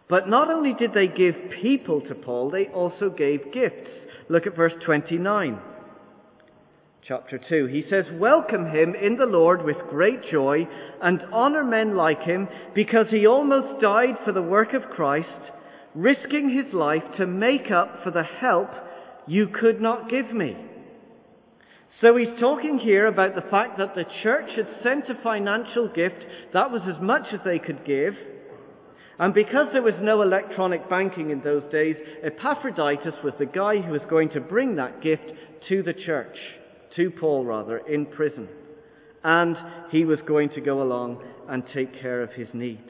But 0.09 0.29
not 0.29 0.51
only 0.51 0.75
did 0.75 0.93
they 0.95 1.07
give 1.07 1.35
people 1.63 2.01
to 2.03 2.15
Paul, 2.15 2.51
they 2.51 2.67
also 2.67 3.11
gave 3.11 3.53
gifts. 3.53 3.91
Look 4.29 4.47
at 4.47 4.57
verse 4.57 4.73
29 4.85 5.59
chapter 7.07 7.41
2. 7.49 7.67
He 7.67 7.85
says, 7.91 8.05
Welcome 8.15 8.67
him 8.67 8.95
in 8.95 9.17
the 9.17 9.27
Lord 9.27 9.65
with 9.65 9.77
great 9.91 10.31
joy 10.31 10.69
and 11.03 11.21
honor 11.33 11.65
men 11.65 11.97
like 11.97 12.23
him 12.23 12.49
because 12.75 13.07
he 13.11 13.27
almost 13.27 13.83
died 13.83 14.17
for 14.25 14.33
the 14.33 14.43
work 14.43 14.73
of 14.73 14.91
Christ, 14.91 15.29
risking 15.95 16.49
his 16.51 16.73
life 16.73 17.03
to 17.17 17.27
make 17.27 17.71
up 17.71 18.03
for 18.05 18.11
the 18.11 18.23
help 18.23 18.71
you 19.27 19.49
could 19.49 19.81
not 19.81 20.09
give 20.09 20.33
me. 20.33 20.57
So 22.03 22.17
he's 22.17 22.41
talking 22.41 22.81
here 22.81 23.07
about 23.07 23.37
the 23.37 23.49
fact 23.49 23.79
that 23.79 23.95
the 23.95 24.05
church 24.25 24.51
had 24.57 24.67
sent 24.83 25.09
a 25.09 25.23
financial 25.23 25.87
gift. 25.87 26.17
That 26.53 26.73
was 26.73 26.83
as 26.93 27.01
much 27.01 27.27
as 27.33 27.39
they 27.45 27.61
could 27.61 27.87
give. 27.87 28.15
And 29.21 29.33
because 29.33 29.69
there 29.73 29.83
was 29.83 29.95
no 30.01 30.21
electronic 30.23 30.91
banking 30.91 31.31
in 31.31 31.43
those 31.43 31.63
days, 31.71 31.95
Epaphroditus 32.25 33.15
was 33.23 33.35
the 33.39 33.47
guy 33.47 33.77
who 33.81 33.93
was 33.93 34.01
going 34.11 34.31
to 34.31 34.41
bring 34.41 34.75
that 34.77 35.01
gift 35.01 35.31
to 35.69 35.85
the 35.85 35.93
church 35.93 36.37
to 36.97 37.13
Paul 37.13 37.45
rather, 37.45 37.79
in 37.79 38.07
prison. 38.07 38.49
And 39.23 39.57
he 39.93 40.05
was 40.05 40.19
going 40.27 40.49
to 40.57 40.61
go 40.61 40.83
along 40.83 41.23
and 41.49 41.63
take 41.73 42.01
care 42.01 42.21
of 42.21 42.33
his 42.33 42.49
needs. 42.53 42.81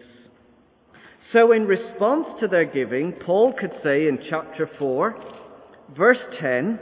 So 1.35 1.53
in 1.53 1.67
response 1.67 2.27
to 2.41 2.49
their 2.49 2.65
giving, 2.65 3.13
Paul 3.27 3.53
could 3.61 3.73
say 3.85 4.09
in 4.09 4.21
chapter 4.31 4.71
4, 4.79 5.17
verse 5.95 6.19
10, 6.41 6.79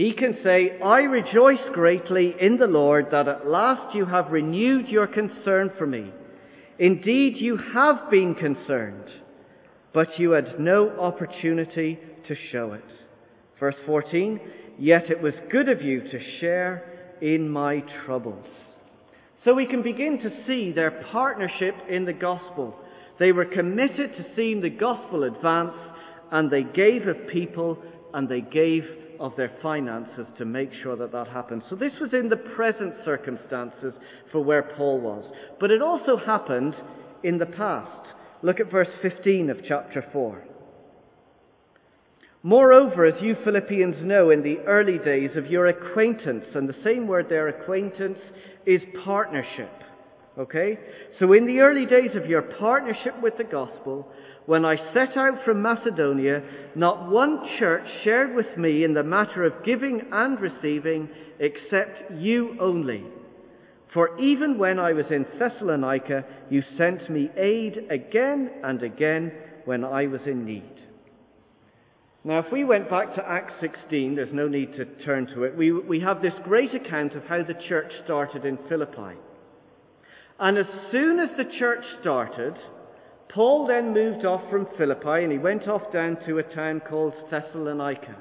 he 0.00 0.14
can 0.14 0.38
say, 0.42 0.78
I 0.82 1.00
rejoice 1.00 1.60
greatly 1.74 2.34
in 2.40 2.56
the 2.56 2.66
Lord 2.66 3.08
that 3.12 3.28
at 3.28 3.46
last 3.46 3.94
you 3.94 4.06
have 4.06 4.32
renewed 4.32 4.88
your 4.88 5.06
concern 5.06 5.72
for 5.76 5.86
me. 5.86 6.10
Indeed, 6.78 7.34
you 7.36 7.58
have 7.74 8.10
been 8.10 8.34
concerned, 8.34 9.04
but 9.92 10.18
you 10.18 10.30
had 10.30 10.58
no 10.58 10.88
opportunity 10.98 11.98
to 12.28 12.34
show 12.50 12.72
it. 12.72 12.84
Verse 13.58 13.74
14, 13.84 14.40
Yet 14.78 15.10
it 15.10 15.20
was 15.20 15.34
good 15.52 15.68
of 15.68 15.82
you 15.82 16.00
to 16.00 16.38
share 16.40 17.18
in 17.20 17.50
my 17.50 17.84
troubles. 18.06 18.46
So 19.44 19.52
we 19.52 19.66
can 19.66 19.82
begin 19.82 20.18
to 20.22 20.30
see 20.46 20.72
their 20.72 21.04
partnership 21.12 21.74
in 21.90 22.06
the 22.06 22.14
gospel. 22.14 22.74
They 23.18 23.32
were 23.32 23.44
committed 23.44 24.16
to 24.16 24.24
seeing 24.34 24.62
the 24.62 24.70
gospel 24.70 25.24
advance, 25.24 25.76
and 26.32 26.50
they 26.50 26.62
gave 26.62 27.06
of 27.06 27.28
people 27.30 27.76
and 28.14 28.30
they 28.30 28.40
gave 28.40 28.84
of 29.20 29.36
their 29.36 29.52
finances 29.62 30.26
to 30.38 30.44
make 30.46 30.70
sure 30.82 30.96
that 30.96 31.12
that 31.12 31.28
happened. 31.28 31.62
So 31.68 31.76
this 31.76 31.92
was 32.00 32.10
in 32.12 32.30
the 32.30 32.36
present 32.36 32.94
circumstances 33.04 33.92
for 34.32 34.42
where 34.42 34.62
Paul 34.76 35.00
was. 35.00 35.24
But 35.60 35.70
it 35.70 35.82
also 35.82 36.16
happened 36.16 36.74
in 37.22 37.38
the 37.38 37.46
past. 37.46 38.08
Look 38.42 38.58
at 38.58 38.70
verse 38.70 38.88
15 39.02 39.50
of 39.50 39.58
chapter 39.68 40.04
4. 40.12 40.42
Moreover, 42.42 43.04
as 43.04 43.22
you 43.22 43.36
Philippians 43.44 43.96
know, 44.02 44.30
in 44.30 44.42
the 44.42 44.60
early 44.66 44.96
days 44.98 45.36
of 45.36 45.50
your 45.50 45.66
acquaintance, 45.66 46.46
and 46.54 46.66
the 46.66 46.82
same 46.82 47.06
word 47.06 47.26
there, 47.28 47.48
acquaintance, 47.48 48.18
is 48.64 48.80
partnership. 49.04 49.70
Okay? 50.38 50.78
So 51.18 51.34
in 51.34 51.46
the 51.46 51.58
early 51.58 51.84
days 51.84 52.16
of 52.16 52.24
your 52.24 52.40
partnership 52.40 53.20
with 53.22 53.36
the 53.36 53.44
gospel, 53.44 54.08
when 54.46 54.64
I 54.64 54.76
set 54.94 55.16
out 55.16 55.44
from 55.44 55.62
Macedonia, 55.62 56.42
not 56.74 57.10
one 57.10 57.40
church 57.58 57.86
shared 58.04 58.34
with 58.34 58.56
me 58.56 58.84
in 58.84 58.94
the 58.94 59.02
matter 59.02 59.44
of 59.44 59.64
giving 59.64 60.02
and 60.12 60.40
receiving 60.40 61.08
except 61.38 62.12
you 62.12 62.56
only. 62.60 63.04
For 63.92 64.18
even 64.20 64.58
when 64.58 64.78
I 64.78 64.92
was 64.92 65.06
in 65.10 65.26
Thessalonica, 65.38 66.24
you 66.48 66.62
sent 66.78 67.10
me 67.10 67.28
aid 67.36 67.86
again 67.90 68.50
and 68.62 68.82
again 68.82 69.32
when 69.64 69.84
I 69.84 70.06
was 70.06 70.20
in 70.26 70.44
need. 70.44 70.80
Now, 72.22 72.38
if 72.40 72.52
we 72.52 72.64
went 72.64 72.90
back 72.90 73.14
to 73.14 73.26
Acts 73.26 73.54
16, 73.60 74.14
there's 74.14 74.32
no 74.32 74.46
need 74.46 74.72
to 74.76 74.84
turn 75.04 75.26
to 75.28 75.44
it, 75.44 75.56
we, 75.56 75.72
we 75.72 76.00
have 76.00 76.20
this 76.20 76.34
great 76.44 76.74
account 76.74 77.14
of 77.14 77.24
how 77.24 77.42
the 77.42 77.54
church 77.68 77.90
started 78.04 78.44
in 78.44 78.58
Philippi. 78.68 79.16
And 80.38 80.58
as 80.58 80.66
soon 80.92 81.18
as 81.18 81.30
the 81.36 81.50
church 81.58 81.82
started, 82.00 82.54
Paul 83.34 83.66
then 83.68 83.94
moved 83.94 84.24
off 84.24 84.42
from 84.50 84.66
Philippi 84.76 85.22
and 85.22 85.30
he 85.30 85.38
went 85.38 85.68
off 85.68 85.92
down 85.92 86.18
to 86.26 86.38
a 86.38 86.54
town 86.54 86.80
called 86.88 87.12
Thessalonica, 87.30 88.16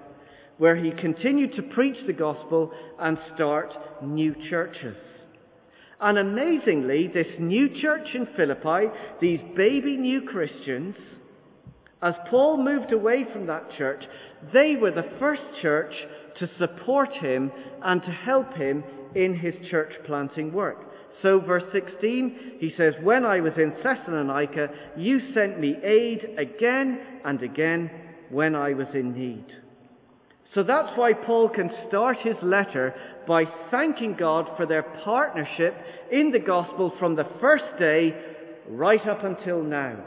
where 0.58 0.76
he 0.76 0.92
continued 0.92 1.56
to 1.56 1.64
preach 1.64 1.98
the 2.06 2.14
gospel 2.14 2.72
and 3.00 3.18
start 3.34 3.74
new 4.04 4.36
churches. 4.50 4.98
And 6.00 6.18
amazingly, 6.18 7.08
this 7.08 7.28
new 7.40 7.82
church 7.82 8.08
in 8.14 8.28
Philippi, 8.38 8.88
these 9.20 9.40
baby 9.56 9.98
new 9.98 10.22
Christians, 10.22 10.96
as 12.02 12.14
Paul 12.30 12.64
moved 12.64 12.94
away 12.94 13.26
from 13.34 13.48
that 13.48 13.70
church, 13.78 14.02
they 14.54 14.76
were 14.80 14.92
the 14.92 15.10
first 15.20 15.42
church 15.62 15.94
to 16.40 16.50
support 16.58 17.12
him 17.14 17.52
and 17.84 18.02
to 18.02 18.12
help 18.12 18.54
him 18.54 18.84
in 19.16 19.36
his 19.36 19.54
church 19.70 19.92
planting 20.06 20.54
work. 20.54 20.89
So, 21.22 21.40
verse 21.40 21.64
16, 21.74 22.58
he 22.60 22.74
says, 22.78 22.94
When 23.02 23.26
I 23.26 23.42
was 23.42 23.54
in 23.58 23.74
Thessalonica, 23.84 24.68
you 24.98 25.20
sent 25.34 25.60
me 25.60 25.76
aid 25.84 26.38
again 26.38 27.00
and 27.26 27.42
again 27.44 27.92
when 28.30 28.56
I 28.56 28.74
was 28.74 28.88
in 28.94 29.14
need. 29.14 29.46
So 30.56 30.64
that's 30.64 30.98
why 30.98 31.14
Paul 31.14 31.50
can 31.50 31.70
start 31.88 32.18
his 32.24 32.36
letter 32.42 32.96
by 33.28 33.44
thanking 33.70 34.16
God 34.18 34.46
for 34.58 34.66
their 34.66 34.84
partnership 35.04 35.76
in 36.12 36.32
the 36.32 36.40
gospel 36.40 36.92
from 37.00 37.16
the 37.16 37.28
first 37.40 37.66
day 37.78 38.16
right 38.68 39.06
up 39.08 39.24
until 39.24 39.62
now. 39.62 40.04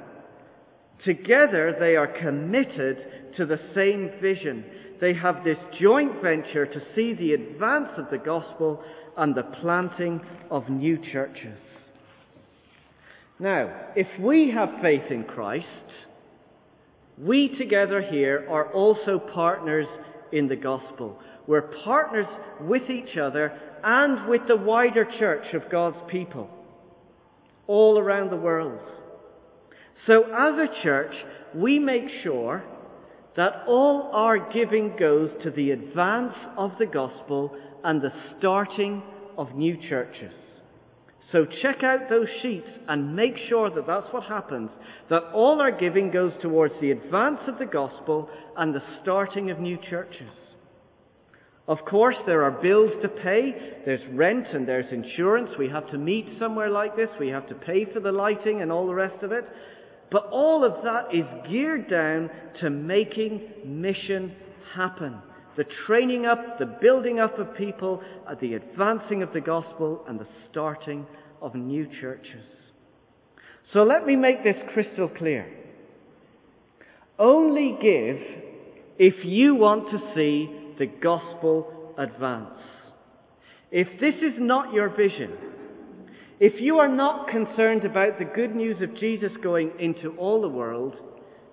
Together 1.04 1.76
they 1.78 1.96
are 1.96 2.08
committed 2.20 3.34
to 3.36 3.46
the 3.46 3.60
same 3.74 4.10
vision. 4.20 4.64
They 5.02 5.14
have 5.14 5.42
this 5.42 5.58
joint 5.80 6.22
venture 6.22 6.64
to 6.64 6.80
see 6.94 7.12
the 7.12 7.32
advance 7.32 7.88
of 7.98 8.08
the 8.12 8.18
gospel 8.18 8.80
and 9.16 9.34
the 9.34 9.42
planting 9.60 10.20
of 10.48 10.68
new 10.68 10.96
churches. 11.12 11.58
Now, 13.40 13.88
if 13.96 14.06
we 14.20 14.52
have 14.52 14.80
faith 14.80 15.10
in 15.10 15.24
Christ, 15.24 15.66
we 17.18 17.48
together 17.58 18.00
here 18.00 18.46
are 18.48 18.72
also 18.72 19.18
partners 19.18 19.88
in 20.30 20.46
the 20.46 20.54
gospel. 20.54 21.18
We're 21.48 21.74
partners 21.82 22.28
with 22.60 22.88
each 22.88 23.16
other 23.16 23.52
and 23.82 24.28
with 24.28 24.42
the 24.46 24.56
wider 24.56 25.04
church 25.18 25.52
of 25.54 25.68
God's 25.68 25.98
people 26.12 26.48
all 27.66 27.98
around 27.98 28.30
the 28.30 28.36
world. 28.36 28.78
So 30.06 30.22
as 30.22 30.54
a 30.60 30.82
church, 30.84 31.14
we 31.56 31.80
make 31.80 32.04
sure 32.22 32.62
that 33.36 33.64
all 33.66 34.10
our 34.12 34.52
giving 34.52 34.96
goes 34.98 35.30
to 35.42 35.50
the 35.50 35.70
advance 35.70 36.34
of 36.56 36.72
the 36.78 36.86
gospel 36.86 37.56
and 37.84 38.00
the 38.00 38.12
starting 38.38 39.02
of 39.38 39.54
new 39.54 39.76
churches. 39.88 40.32
So 41.32 41.46
check 41.62 41.82
out 41.82 42.10
those 42.10 42.28
sheets 42.42 42.68
and 42.88 43.16
make 43.16 43.36
sure 43.48 43.70
that 43.70 43.86
that's 43.86 44.12
what 44.12 44.24
happens, 44.24 44.68
that 45.08 45.22
all 45.32 45.62
our 45.62 45.72
giving 45.72 46.10
goes 46.10 46.32
towards 46.42 46.74
the 46.80 46.90
advance 46.90 47.40
of 47.48 47.58
the 47.58 47.64
gospel 47.64 48.28
and 48.56 48.74
the 48.74 48.82
starting 49.00 49.50
of 49.50 49.58
new 49.58 49.78
churches. 49.88 50.28
Of 51.66 51.78
course, 51.88 52.16
there 52.26 52.42
are 52.42 52.50
bills 52.50 52.90
to 53.02 53.08
pay. 53.08 53.54
There's 53.86 54.02
rent 54.12 54.48
and 54.52 54.68
there's 54.68 54.92
insurance. 54.92 55.50
We 55.58 55.68
have 55.68 55.88
to 55.92 55.98
meet 55.98 56.26
somewhere 56.38 56.68
like 56.68 56.96
this. 56.96 57.08
We 57.18 57.28
have 57.28 57.48
to 57.48 57.54
pay 57.54 57.86
for 57.86 58.00
the 58.00 58.12
lighting 58.12 58.60
and 58.60 58.70
all 58.70 58.86
the 58.86 58.94
rest 58.94 59.22
of 59.22 59.32
it. 59.32 59.44
But 60.12 60.26
all 60.30 60.62
of 60.62 60.84
that 60.84 61.14
is 61.14 61.24
geared 61.50 61.88
down 61.88 62.30
to 62.60 62.68
making 62.68 63.40
mission 63.64 64.36
happen. 64.74 65.18
The 65.56 65.64
training 65.86 66.26
up, 66.26 66.58
the 66.58 66.66
building 66.66 67.18
up 67.18 67.38
of 67.38 67.56
people, 67.56 68.02
uh, 68.28 68.34
the 68.40 68.54
advancing 68.54 69.22
of 69.22 69.32
the 69.32 69.40
gospel, 69.40 70.04
and 70.06 70.20
the 70.20 70.26
starting 70.50 71.06
of 71.40 71.54
new 71.54 71.88
churches. 72.00 72.44
So 73.72 73.82
let 73.84 74.06
me 74.06 74.16
make 74.16 74.44
this 74.44 74.56
crystal 74.74 75.08
clear. 75.08 75.46
Only 77.18 77.76
give 77.80 78.18
if 78.98 79.24
you 79.24 79.54
want 79.54 79.90
to 79.90 80.12
see 80.14 80.74
the 80.78 80.86
gospel 80.86 81.94
advance. 81.96 82.50
If 83.70 83.88
this 83.98 84.14
is 84.16 84.34
not 84.38 84.74
your 84.74 84.90
vision, 84.90 85.32
if 86.44 86.60
you 86.60 86.78
are 86.78 86.88
not 86.88 87.28
concerned 87.28 87.84
about 87.84 88.18
the 88.18 88.24
good 88.24 88.56
news 88.56 88.82
of 88.82 88.98
Jesus 88.98 89.30
going 89.44 89.70
into 89.78 90.10
all 90.16 90.42
the 90.42 90.48
world, 90.48 90.96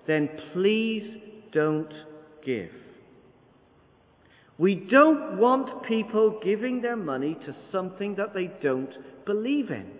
then 0.08 0.28
please 0.52 1.04
don't 1.52 1.94
give. 2.44 2.72
We 4.58 4.74
don't 4.90 5.38
want 5.38 5.84
people 5.84 6.40
giving 6.42 6.82
their 6.82 6.96
money 6.96 7.38
to 7.46 7.54
something 7.70 8.16
that 8.16 8.34
they 8.34 8.50
don't 8.60 8.90
believe 9.26 9.70
in. 9.70 9.92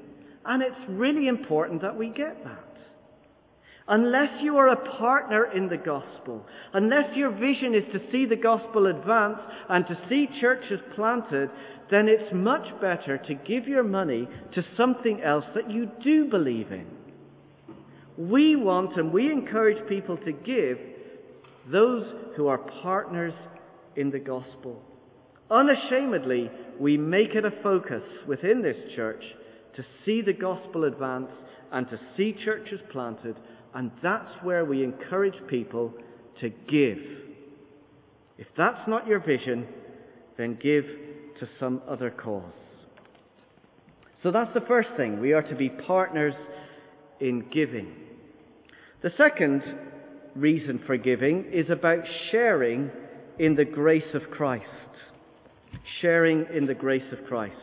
And 0.45 0.61
it's 0.61 0.89
really 0.89 1.29
important 1.29 1.83
that 1.83 1.97
we 1.97 2.09
get 2.09 2.43
that. 2.43 2.70
Unless 3.89 4.43
you 4.43 4.57
are 4.57 4.69
a 4.69 4.99
partner 4.99 5.51
in 5.53 5.69
the 5.69 5.77
gospel, 5.77 6.47
unless 6.73 7.17
your 7.17 7.31
vision 7.31 7.75
is 7.75 7.85
to 7.93 8.01
see 8.13 8.25
the 8.27 8.37
gospel 8.37 8.87
advance 8.87 9.41
and 9.69 9.87
to 9.87 9.99
see 10.09 10.29
churches 10.41 10.81
planted, 10.95 11.51
then 11.91 12.07
it's 12.09 12.33
much 12.33 12.67
better 12.81 13.19
to 13.19 13.35
give 13.35 13.67
your 13.67 13.83
money 13.83 14.29
to 14.55 14.65
something 14.77 15.21
else 15.23 15.45
that 15.55 15.71
you 15.71 15.91
do 16.03 16.27
believe 16.27 16.71
in. 16.71 16.87
We 18.17 18.55
want 18.55 18.97
and 18.97 19.13
we 19.13 19.33
encourage 19.33 19.89
people 19.89 20.17
to 20.19 20.33
give 20.33 20.79
those 21.71 22.07
who 22.37 22.47
are 22.49 22.59
partners 22.59 23.35
in 23.97 24.11
the 24.11 24.19
gospel. 24.19 24.83
Unashamedly, 25.51 26.51
we 26.79 26.97
make 26.97 27.35
it 27.35 27.45
a 27.45 27.63
focus 27.63 28.03
within 28.29 28.63
this 28.63 28.77
church 28.95 29.23
to 29.75 29.85
see 30.05 30.23
the 30.23 30.33
gospel 30.33 30.85
advance 30.85 31.31
and 31.73 31.89
to 31.89 31.99
see 32.17 32.37
churches 32.45 32.81
planted, 32.93 33.37
and 33.75 33.91
that's 34.03 34.31
where 34.43 34.65
we 34.65 34.83
encourage 34.83 35.35
people 35.49 35.93
to 36.41 36.49
give. 36.49 36.99
If 38.39 38.47
that's 38.57 38.89
not 38.89 39.07
your 39.07 39.21
vision, 39.21 39.67
then 40.37 40.59
give 40.61 40.85
to 41.41 41.49
some 41.59 41.83
other 41.89 42.11
cause. 42.11 42.45
So 44.23 44.31
that's 44.31 44.53
the 44.55 44.61
first 44.63 44.91
thing. 44.97 45.21
We 45.21 45.33
are 45.33 45.43
to 45.43 45.55
be 45.55 45.69
partners 45.69 46.35
in 47.21 47.47
giving. 47.53 47.93
The 49.03 49.13
second 49.17 49.63
reason 50.35 50.81
for 50.87 50.97
giving 50.97 51.47
is 51.53 51.71
about 51.71 52.05
sharing 52.31 52.91
in 53.39 53.55
the 53.57 53.65
grace 53.65 54.15
of 54.15 54.31
Christ. 54.31 54.67
Sharing 56.01 56.47
in 56.55 56.67
the 56.67 56.75
grace 56.75 57.11
of 57.13 57.27
Christ. 57.27 57.55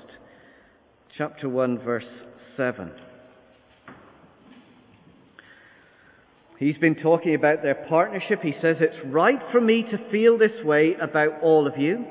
Chapter 1.17 1.49
1, 1.49 1.79
verse 1.79 2.03
7. 2.55 2.91
He's 6.59 6.77
been 6.77 6.95
talking 6.95 7.35
about 7.35 7.61
their 7.61 7.75
partnership. 7.87 8.41
He 8.41 8.55
says, 8.61 8.77
It's 8.79 9.05
right 9.05 9.39
for 9.51 9.61
me 9.61 9.83
to 9.83 10.09
feel 10.11 10.37
this 10.37 10.63
way 10.63 10.95
about 10.99 11.41
all 11.41 11.67
of 11.67 11.77
you 11.77 12.05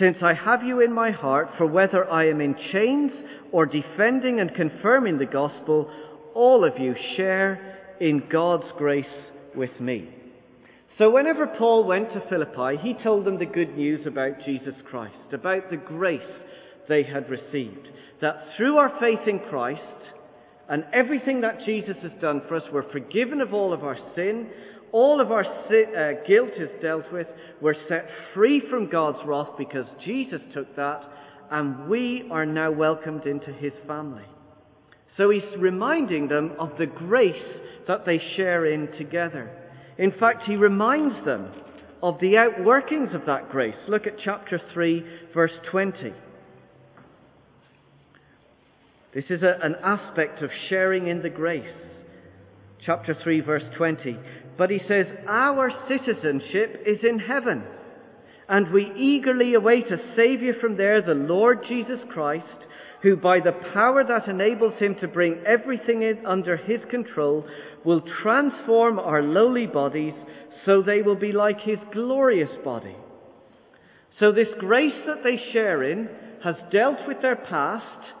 since 0.00 0.16
I 0.22 0.32
have 0.32 0.62
you 0.62 0.80
in 0.80 0.92
my 0.92 1.10
heart, 1.10 1.50
for 1.58 1.66
whether 1.66 2.10
I 2.10 2.28
am 2.28 2.40
in 2.40 2.56
chains 2.72 3.12
or 3.52 3.66
defending 3.66 4.40
and 4.40 4.54
confirming 4.54 5.18
the 5.18 5.26
gospel, 5.26 5.90
all 6.34 6.64
of 6.64 6.80
you 6.80 6.94
share 7.16 7.76
in 8.00 8.22
God's 8.32 8.72
grace 8.78 9.04
with 9.54 9.78
me. 9.78 10.08
So 10.96 11.10
whenever 11.10 11.46
Paul 11.46 11.84
went 11.84 12.12
to 12.14 12.22
Philippi, 12.30 12.80
he 12.82 12.94
told 13.02 13.26
them 13.26 13.38
the 13.38 13.46
good 13.46 13.76
news 13.76 14.06
about 14.06 14.44
Jesus 14.44 14.74
Christ, 14.90 15.14
about 15.32 15.70
the 15.70 15.76
grace 15.76 16.20
they 16.88 17.02
had 17.02 17.28
received. 17.28 17.88
That 18.22 18.36
through 18.56 18.78
our 18.78 18.92
faith 19.00 19.26
in 19.26 19.38
Christ 19.50 19.82
and 20.70 20.84
everything 20.92 21.40
that 21.40 21.58
Jesus 21.66 21.96
has 22.02 22.12
done 22.20 22.42
for 22.48 22.54
us, 22.54 22.62
we're 22.72 22.90
forgiven 22.92 23.40
of 23.40 23.52
all 23.52 23.72
of 23.72 23.82
our 23.82 23.98
sin, 24.14 24.48
all 24.92 25.20
of 25.20 25.32
our 25.32 25.44
uh, 25.44 26.12
guilt 26.26 26.50
is 26.56 26.70
dealt 26.80 27.12
with. 27.12 27.26
We're 27.60 27.74
set 27.88 28.06
free 28.34 28.62
from 28.70 28.88
God's 28.88 29.18
wrath 29.26 29.50
because 29.58 29.86
Jesus 30.04 30.40
took 30.54 30.74
that, 30.76 31.02
and 31.50 31.88
we 31.88 32.28
are 32.30 32.46
now 32.46 32.70
welcomed 32.70 33.26
into 33.26 33.52
his 33.52 33.72
family. 33.88 34.24
So 35.16 35.30
he's 35.30 35.42
reminding 35.58 36.28
them 36.28 36.52
of 36.60 36.70
the 36.78 36.86
grace 36.86 37.34
that 37.88 38.06
they 38.06 38.20
share 38.36 38.66
in 38.72 38.92
together. 38.96 39.50
In 39.98 40.12
fact, 40.20 40.44
he 40.46 40.54
reminds 40.54 41.24
them 41.24 41.50
of 42.00 42.18
the 42.20 42.34
outworkings 42.34 43.14
of 43.14 43.26
that 43.26 43.50
grace. 43.50 43.74
Look 43.88 44.06
at 44.06 44.14
chapter 44.24 44.60
3, 44.72 45.04
verse 45.34 45.50
20. 45.70 46.12
This 49.14 49.24
is 49.28 49.42
a, 49.42 49.58
an 49.62 49.76
aspect 49.82 50.42
of 50.42 50.50
sharing 50.68 51.08
in 51.08 51.22
the 51.22 51.30
grace. 51.30 51.64
Chapter 52.86 53.16
3, 53.22 53.40
verse 53.40 53.64
20. 53.76 54.16
But 54.56 54.70
he 54.70 54.80
says, 54.86 55.06
Our 55.28 55.70
citizenship 55.88 56.84
is 56.86 56.98
in 57.02 57.18
heaven, 57.18 57.64
And 58.48 58.72
we 58.72 58.92
eagerly 58.96 59.54
await 59.54 59.86
a 59.90 60.14
Saviour 60.16 60.54
from 60.60 60.76
there, 60.76 61.02
the 61.02 61.14
Lord 61.14 61.64
Jesus 61.68 61.98
Christ, 62.12 62.44
who 63.02 63.16
by 63.16 63.40
the 63.40 63.52
power 63.72 64.04
that 64.04 64.28
enables 64.28 64.78
him 64.78 64.94
to 65.00 65.08
bring 65.08 65.42
everything 65.46 66.02
in 66.02 66.24
under 66.26 66.56
his 66.56 66.80
control 66.90 67.46
will 67.84 68.02
transform 68.22 68.98
our 68.98 69.22
lowly 69.22 69.66
bodies 69.66 70.14
so 70.66 70.82
they 70.82 71.02
will 71.02 71.16
be 71.16 71.32
like 71.32 71.60
his 71.60 71.78
glorious 71.92 72.50
body. 72.62 72.96
So 74.18 74.32
this 74.32 74.48
grace 74.58 75.06
that 75.06 75.24
they 75.24 75.40
share 75.52 75.82
in 75.82 76.08
has 76.44 76.56
dealt 76.70 76.98
with 77.08 77.22
their 77.22 77.36
past, 77.36 78.12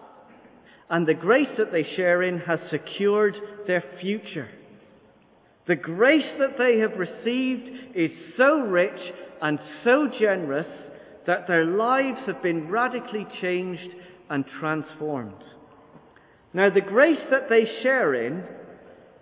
and 0.90 1.06
the 1.06 1.14
grace 1.14 1.48
that 1.56 1.70
they 1.70 1.86
share 1.96 2.22
in 2.22 2.38
has 2.40 2.58
secured 2.70 3.36
their 3.66 3.84
future. 4.00 4.48
The 5.68 5.76
grace 5.76 6.26
that 6.40 6.58
they 6.58 6.78
have 6.78 6.98
received 6.98 7.94
is 7.94 8.10
so 8.36 8.60
rich 8.60 9.00
and 9.40 9.60
so 9.84 10.08
generous 10.18 10.66
that 11.26 11.46
their 11.46 11.64
lives 11.64 12.18
have 12.26 12.42
been 12.42 12.68
radically 12.68 13.26
changed 13.40 13.88
and 14.28 14.44
transformed. 14.58 15.44
Now, 16.52 16.70
the 16.70 16.80
grace 16.80 17.20
that 17.30 17.48
they 17.48 17.64
share 17.82 18.14
in 18.26 18.42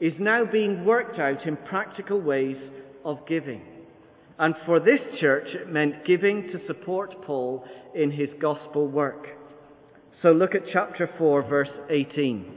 is 0.01 0.15
now 0.19 0.45
being 0.51 0.87
worked 0.87 1.19
out 1.19 1.47
in 1.47 1.57
practical 1.57 2.21
ways 2.21 2.57
of 3.05 3.27
giving. 3.29 3.61
And 4.39 4.55
for 4.65 4.81
this 4.81 5.01
church, 5.21 5.49
it 5.49 5.69
meant 5.69 6.07
giving 6.07 6.45
to 6.53 6.67
support 6.67 7.23
Paul 7.27 7.65
in 7.95 8.11
his 8.11 8.29
gospel 8.41 8.89
work. 8.89 9.38
So 10.23 10.33
look 10.33 10.55
at 10.55 10.63
chapter 10.73 11.09
4, 11.17 11.43
verse 11.43 11.69
18. 11.91 12.55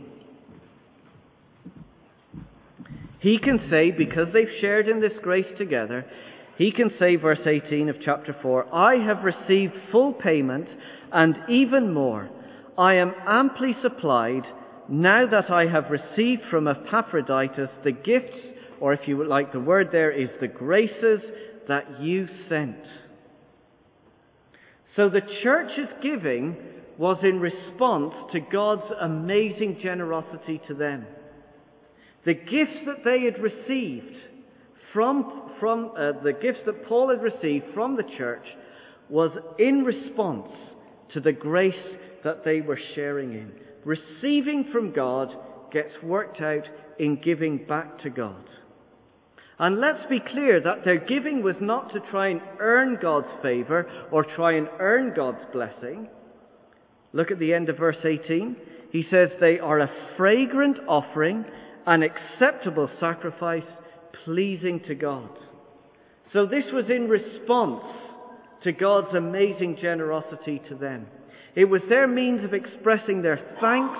He 3.19 3.37
can 3.37 3.67
say, 3.69 3.91
because 3.91 4.27
they've 4.33 4.47
shared 4.61 4.87
in 4.87 4.99
this 4.99 5.13
grace 5.21 5.45
together, 5.59 6.05
he 6.57 6.71
can 6.71 6.91
say, 6.99 7.17
verse 7.17 7.39
18 7.45 7.89
of 7.89 7.97
chapter 8.03 8.35
4, 8.41 8.73
I 8.73 8.95
have 8.95 9.23
received 9.23 9.73
full 9.91 10.13
payment 10.13 10.67
and 11.11 11.35
even 11.49 11.93
more. 11.93 12.29
I 12.79 12.95
am 12.95 13.13
amply 13.27 13.75
supplied 13.83 14.43
now 14.89 15.27
that 15.29 15.51
I 15.51 15.67
have 15.67 15.91
received 15.91 16.41
from 16.49 16.67
Epaphroditus 16.67 17.69
the 17.83 17.91
gifts, 17.91 18.37
or 18.79 18.93
if 18.93 19.07
you 19.07 19.17
would 19.17 19.27
like 19.27 19.53
the 19.53 19.59
word 19.59 19.89
there 19.91 20.11
is 20.11 20.29
the 20.39 20.47
graces 20.47 21.21
that 21.67 22.01
you 22.01 22.27
sent. 22.49 22.83
So 24.95 25.09
the 25.09 25.21
church 25.43 25.71
is 25.77 25.87
giving 26.01 26.57
was 26.97 27.17
in 27.23 27.39
response 27.39 28.13
to 28.31 28.39
God's 28.39 28.91
amazing 28.99 29.79
generosity 29.81 30.61
to 30.67 30.73
them. 30.73 31.05
The 32.25 32.33
gifts 32.33 32.85
that 32.85 33.03
they 33.03 33.23
had 33.23 33.41
received 33.41 34.15
from, 34.93 35.51
from 35.59 35.91
uh, 35.97 36.21
the 36.23 36.33
gifts 36.33 36.61
that 36.65 36.85
Paul 36.87 37.09
had 37.09 37.21
received 37.23 37.65
from 37.73 37.95
the 37.95 38.09
church 38.17 38.45
was 39.09 39.31
in 39.57 39.83
response 39.83 40.51
to 41.13 41.19
the 41.19 41.31
grace 41.31 41.73
that 42.23 42.43
they 42.45 42.61
were 42.61 42.79
sharing 42.95 43.33
in. 43.33 43.51
Receiving 43.83 44.69
from 44.71 44.93
God 44.93 45.35
gets 45.71 45.91
worked 46.03 46.41
out 46.41 46.67
in 46.99 47.19
giving 47.21 47.65
back 47.65 48.01
to 48.03 48.09
God. 48.09 48.43
And 49.57 49.79
let's 49.79 50.05
be 50.09 50.19
clear 50.19 50.59
that 50.61 50.85
their 50.85 50.97
giving 50.97 51.43
was 51.43 51.55
not 51.59 51.93
to 51.93 51.99
try 52.11 52.29
and 52.29 52.41
earn 52.59 52.97
God's 53.01 53.31
favour 53.41 53.89
or 54.11 54.23
try 54.23 54.53
and 54.53 54.67
earn 54.79 55.13
God's 55.15 55.43
blessing. 55.53 56.09
Look 57.13 57.31
at 57.31 57.39
the 57.39 57.53
end 57.53 57.69
of 57.69 57.77
verse 57.77 57.97
18. 58.03 58.55
He 58.91 59.05
says 59.09 59.29
they 59.39 59.59
are 59.59 59.79
a 59.79 59.91
fragrant 60.17 60.77
offering 60.87 61.45
an 61.85 62.03
acceptable 62.03 62.89
sacrifice 62.99 63.63
pleasing 64.25 64.81
to 64.87 64.95
God. 64.95 65.29
So 66.33 66.45
this 66.45 66.65
was 66.71 66.85
in 66.89 67.09
response 67.09 67.83
to 68.63 68.71
God's 68.71 69.15
amazing 69.15 69.77
generosity 69.81 70.61
to 70.69 70.75
them. 70.75 71.07
It 71.55 71.65
was 71.65 71.81
their 71.89 72.07
means 72.07 72.43
of 72.43 72.53
expressing 72.53 73.21
their 73.21 73.39
thanks 73.59 73.99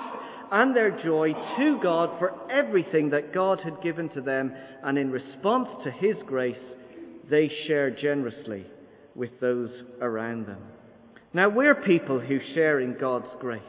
and 0.50 0.76
their 0.76 1.02
joy 1.02 1.32
to 1.32 1.80
God 1.82 2.18
for 2.18 2.32
everything 2.50 3.10
that 3.10 3.34
God 3.34 3.60
had 3.64 3.82
given 3.82 4.08
to 4.10 4.20
them, 4.20 4.52
and 4.84 4.98
in 4.98 5.10
response 5.10 5.68
to 5.84 5.90
His 5.90 6.16
grace, 6.26 6.56
they 7.30 7.50
share 7.66 7.90
generously 7.90 8.66
with 9.14 9.30
those 9.40 9.70
around 10.00 10.46
them. 10.46 10.62
Now, 11.34 11.48
we're 11.48 11.74
people 11.74 12.20
who 12.20 12.38
share 12.54 12.80
in 12.80 12.96
God's 13.00 13.28
grace. 13.40 13.62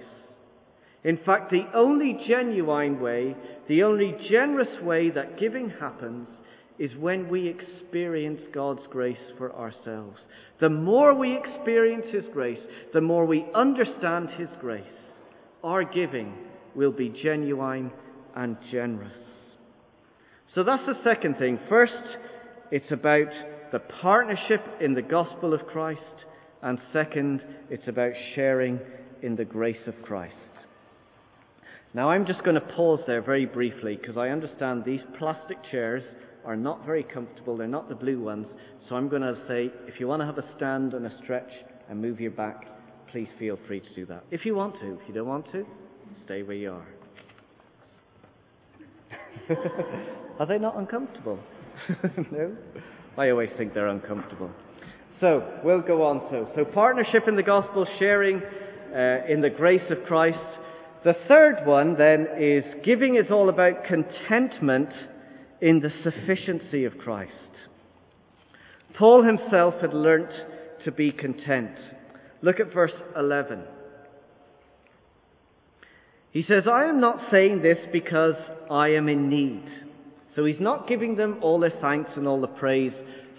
In 1.04 1.18
fact, 1.26 1.52
the 1.52 1.66
only 1.74 2.18
genuine 2.28 3.00
way, 3.00 3.36
the 3.68 3.84
only 3.84 4.16
generous 4.30 4.82
way 4.82 5.10
that 5.10 5.40
giving 5.40 5.70
happens 5.70 6.28
is 6.80 6.92
when 6.98 7.30
we 7.30 7.48
experience 7.48 8.42
God's 8.54 8.82
grace 8.90 9.18
for 9.38 9.54
ourselves. 9.54 10.18
The 10.60 10.70
more 10.70 11.14
we 11.14 11.38
experience 11.38 12.06
His 12.12 12.24
grace, 12.34 12.60
the 12.94 13.02
more 13.02 13.26
we 13.26 13.46
understand 13.54 14.30
His 14.38 14.50
grace, 14.60 14.84
our 15.64 15.84
giving 15.84 16.34
will 16.76 16.92
be 16.92 17.10
genuine 17.24 17.92
and 18.36 18.58
generous. 18.72 19.14
So 20.56 20.64
that's 20.64 20.86
the 20.86 21.02
second 21.04 21.38
thing. 21.38 21.60
First, 21.70 21.94
it's 22.72 22.92
about 22.92 23.30
the 23.72 23.80
partnership 24.02 24.62
in 24.82 24.94
the 24.94 25.02
gospel 25.02 25.54
of 25.54 25.66
Christ. 25.68 26.02
And 26.64 26.80
second, 26.94 27.42
it's 27.70 27.88
about 27.88 28.14
sharing 28.36 28.80
in 29.22 29.36
the 29.36 29.44
grace 29.44 29.86
of 29.86 29.94
Christ. 30.02 30.34
Now, 31.94 32.10
I'm 32.10 32.26
just 32.26 32.44
going 32.44 32.56
to 32.56 32.62
pause 32.62 33.02
there 33.06 33.22
very 33.22 33.46
briefly 33.46 33.98
because 34.00 34.18
I 34.18 34.30
understand 34.30 34.84
these 34.84 35.02
plastic 35.20 35.58
chairs 35.70 36.04
are 36.46 36.56
not 36.56 36.86
very 36.86 37.04
comfortable. 37.04 37.58
They're 37.58 37.68
not 37.68 37.90
the 37.90 37.96
blue 37.96 38.22
ones. 38.22 38.48
So 38.88 38.96
I'm 38.96 39.10
going 39.10 39.22
to 39.22 39.36
say 39.48 39.72
if 39.88 40.00
you 40.00 40.08
want 40.08 40.22
to 40.22 40.26
have 40.26 40.38
a 40.38 40.46
stand 40.56 40.94
and 40.94 41.06
a 41.06 41.12
stretch 41.24 41.52
and 41.90 42.02
move 42.02 42.20
your 42.20 42.32
back, 42.32 42.66
please 43.12 43.28
feel 43.38 43.60
free 43.68 43.82
to 43.82 43.96
do 43.96 44.06
that. 44.08 44.24
If 44.32 44.46
you 44.46 44.56
want 44.56 44.80
to. 44.80 44.94
If 44.94 45.08
you 45.08 45.14
don't 45.14 45.28
want 45.28 45.52
to, 45.52 45.66
stay 46.26 46.44
where 46.44 46.56
you 46.56 46.72
are. 46.72 46.88
are 50.40 50.48
they 50.48 50.58
not 50.58 50.78
uncomfortable? 50.78 51.40
no? 52.32 52.56
I 53.18 53.30
always 53.30 53.50
think 53.58 53.74
they're 53.74 53.90
uncomfortable. 53.90 54.50
So, 55.20 55.60
we'll 55.64 55.82
go 55.82 56.04
on 56.04 56.28
so. 56.30 56.50
So, 56.56 56.66
partnership 56.66 57.28
in 57.28 57.36
the 57.36 57.44
gospel, 57.44 57.86
sharing 58.00 58.42
uh, 58.94 59.26
in 59.28 59.42
the 59.42 59.50
grace 59.50 59.90
of 59.90 60.06
Christ. 60.06 60.38
The 61.04 61.16
third 61.28 61.66
one 61.66 61.98
then 61.98 62.28
is 62.40 62.64
giving 62.86 63.16
is 63.16 63.32
all 63.32 63.50
about 63.50 63.86
contentment 63.86 64.90
in 65.62 65.80
the 65.80 65.90
sufficiency 66.04 66.86
of 66.86 66.98
Christ. 66.98 67.32
Paul 68.98 69.24
himself 69.24 69.76
had 69.82 69.94
learnt 69.94 70.30
to 70.86 70.92
be 70.92 71.12
content. 71.12 71.76
Look 72.42 72.60
at 72.60 72.74
verse 72.74 72.92
11. 73.18 73.64
He 76.32 76.44
says, 76.48 76.64
I 76.72 76.86
am 76.86 77.00
not 77.00 77.32
saying 77.32 77.62
this 77.62 77.78
because 77.92 78.36
I 78.70 78.90
am 78.90 79.08
in 79.08 79.30
need. 79.30 79.66
So 80.36 80.46
he's 80.46 80.60
not 80.60 80.88
giving 80.88 81.16
them 81.16 81.40
all 81.42 81.60
the 81.60 81.70
thanks 81.82 82.12
and 82.16 82.28
all 82.28 82.42
the 82.42 82.48
praise 82.48 82.94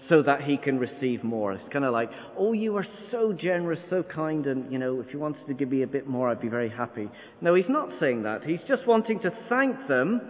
so 0.09 0.21
that 0.21 0.43
he 0.43 0.57
can 0.57 0.77
receive 0.77 1.23
more. 1.23 1.53
It's 1.53 1.73
kind 1.73 1.85
of 1.85 1.93
like, 1.93 2.09
oh, 2.37 2.53
you 2.53 2.75
are 2.77 2.85
so 3.11 3.33
generous, 3.33 3.79
so 3.89 4.03
kind, 4.03 4.45
and, 4.45 4.71
you 4.71 4.77
know, 4.77 4.99
if 4.99 5.11
you 5.11 5.19
wanted 5.19 5.45
to 5.47 5.53
give 5.53 5.69
me 5.71 5.81
a 5.81 5.87
bit 5.87 6.07
more, 6.07 6.29
I'd 6.29 6.41
be 6.41 6.47
very 6.47 6.69
happy. 6.69 7.09
No, 7.41 7.55
he's 7.55 7.65
not 7.69 7.89
saying 7.99 8.23
that. 8.23 8.43
He's 8.43 8.59
just 8.67 8.85
wanting 8.87 9.19
to 9.21 9.31
thank 9.49 9.87
them. 9.87 10.21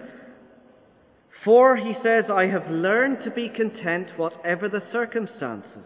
For, 1.44 1.76
he 1.76 1.94
says, 2.04 2.26
I 2.32 2.46
have 2.46 2.70
learned 2.70 3.20
to 3.26 3.32
be 3.32 3.50
content 3.50 4.08
whatever 4.18 4.70
the 4.70 4.82
circumstances. 4.92 5.84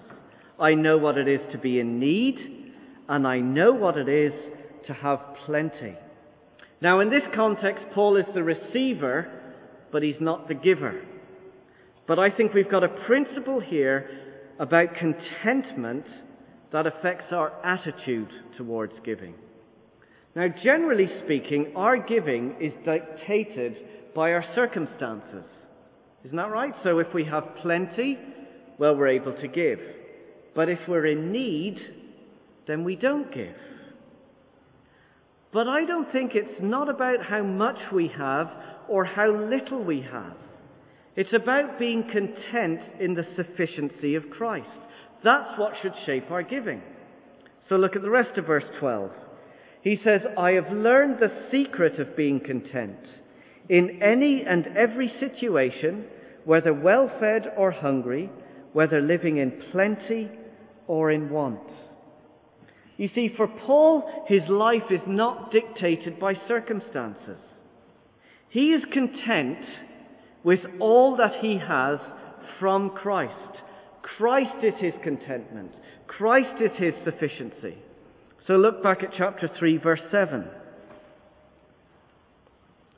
I 0.60 0.74
know 0.74 0.98
what 0.98 1.18
it 1.18 1.28
is 1.28 1.42
to 1.52 1.58
be 1.58 1.80
in 1.80 2.00
need, 2.00 2.38
and 3.08 3.28
I 3.28 3.40
know 3.40 3.74
what 3.74 3.98
it 3.98 4.08
is 4.08 4.34
to 4.88 4.94
have 4.94 5.20
plenty. 5.46 5.96
Now, 6.82 7.00
in 7.00 7.10
this 7.10 7.24
context, 7.36 7.84
Paul 7.94 8.18
is 8.18 8.26
the 8.34 8.44
receiver, 8.44 9.30
but 9.92 10.04
he's 10.04 10.16
not 10.22 10.48
the 10.48 10.54
giver. 10.54 11.02
But 12.10 12.18
I 12.18 12.32
think 12.32 12.56
we've 12.56 12.72
got 12.72 12.84
a 12.84 12.90
principle 13.06 13.60
here 13.60 14.10
about 14.58 14.96
contentment 14.96 16.06
that 16.74 16.88
affects 16.88 17.32
our 17.32 17.54
attitude 17.64 18.30
towards 18.58 18.94
giving. 19.06 19.36
Now, 20.36 20.48
generally 20.64 21.08
speaking, 21.24 21.72
our 21.76 21.98
giving 21.98 22.56
is 22.60 22.74
dictated 22.84 23.76
by 24.16 24.32
our 24.32 24.44
circumstances. 24.56 25.46
Isn't 26.26 26.36
that 26.36 26.50
right? 26.50 26.74
So 26.84 26.98
if 26.98 27.14
we 27.14 27.26
have 27.26 27.44
plenty, 27.62 28.18
well, 28.80 28.96
we're 28.96 29.10
able 29.10 29.34
to 29.34 29.48
give. 29.48 29.78
But 30.56 30.68
if 30.68 30.80
we're 30.88 31.06
in 31.06 31.32
need, 31.32 31.78
then 32.68 32.84
we 32.84 32.96
don't 32.96 33.32
give. 33.32 33.56
But 35.54 35.68
I 35.68 35.86
don't 35.86 36.12
think 36.12 36.32
it's 36.34 36.60
not 36.60 36.90
about 36.90 37.24
how 37.24 37.44
much 37.44 37.78
we 37.94 38.10
have 38.18 38.48
or 38.90 39.06
how 39.06 39.32
little 39.32 39.84
we 39.84 40.04
have. 40.12 40.36
It's 41.16 41.34
about 41.34 41.80
being 41.80 42.04
content 42.04 42.80
in 43.00 43.16
the 43.16 43.26
sufficiency 43.36 44.16
of 44.16 44.30
Christ. 44.30 44.68
That's 45.24 45.58
what 45.58 45.74
should 45.82 45.94
shape 46.06 46.32
our 46.32 46.44
giving. 46.44 46.82
So 47.68 47.76
look 47.76 47.96
at 47.96 48.02
the 48.02 48.10
rest 48.10 48.38
of 48.38 48.46
verse 48.46 48.64
12. 48.80 49.12
He 49.82 50.00
says, 50.04 50.22
I 50.38 50.52
have 50.52 50.72
learned 50.72 51.20
the 51.20 51.32
secret 51.52 52.00
of 52.00 52.16
being 52.16 52.40
content 52.40 52.98
in 53.70 54.02
any 54.02 54.44
and 54.44 54.68
every 54.76 55.14
situation, 55.20 56.06
whether 56.46 56.74
well 56.74 57.10
fed 57.20 57.54
or 57.56 57.72
hungry, 57.72 58.30
whether 58.74 59.00
living 59.00 59.38
in 59.38 59.62
plenty 59.72 60.30
or 60.88 61.12
in 61.12 61.30
want. 61.30 61.60
You 62.98 63.10
see, 63.16 63.32
for 63.38 63.48
Paul, 63.48 64.26
his 64.28 64.42
life 64.50 64.92
is 64.92 65.02
not 65.08 65.52
dictated 65.52 66.20
by 66.20 66.34
circumstances. 66.48 67.38
He 68.50 68.72
is 68.72 68.84
content 68.92 69.60
with 70.44 70.60
all 70.80 71.18
that 71.18 71.42
he 71.42 71.58
has 71.58 72.00
from 72.60 72.92
Christ. 72.92 73.34
Christ 74.02 74.64
is 74.64 74.74
his 74.78 74.94
contentment. 75.04 75.72
Christ 76.08 76.62
is 76.62 76.72
his 76.78 76.94
sufficiency. 77.04 77.78
So 78.48 78.54
look 78.54 78.82
back 78.82 79.04
at 79.04 79.14
chapter 79.18 79.50
3, 79.60 79.78
verse 79.78 80.02
7. 80.12 80.46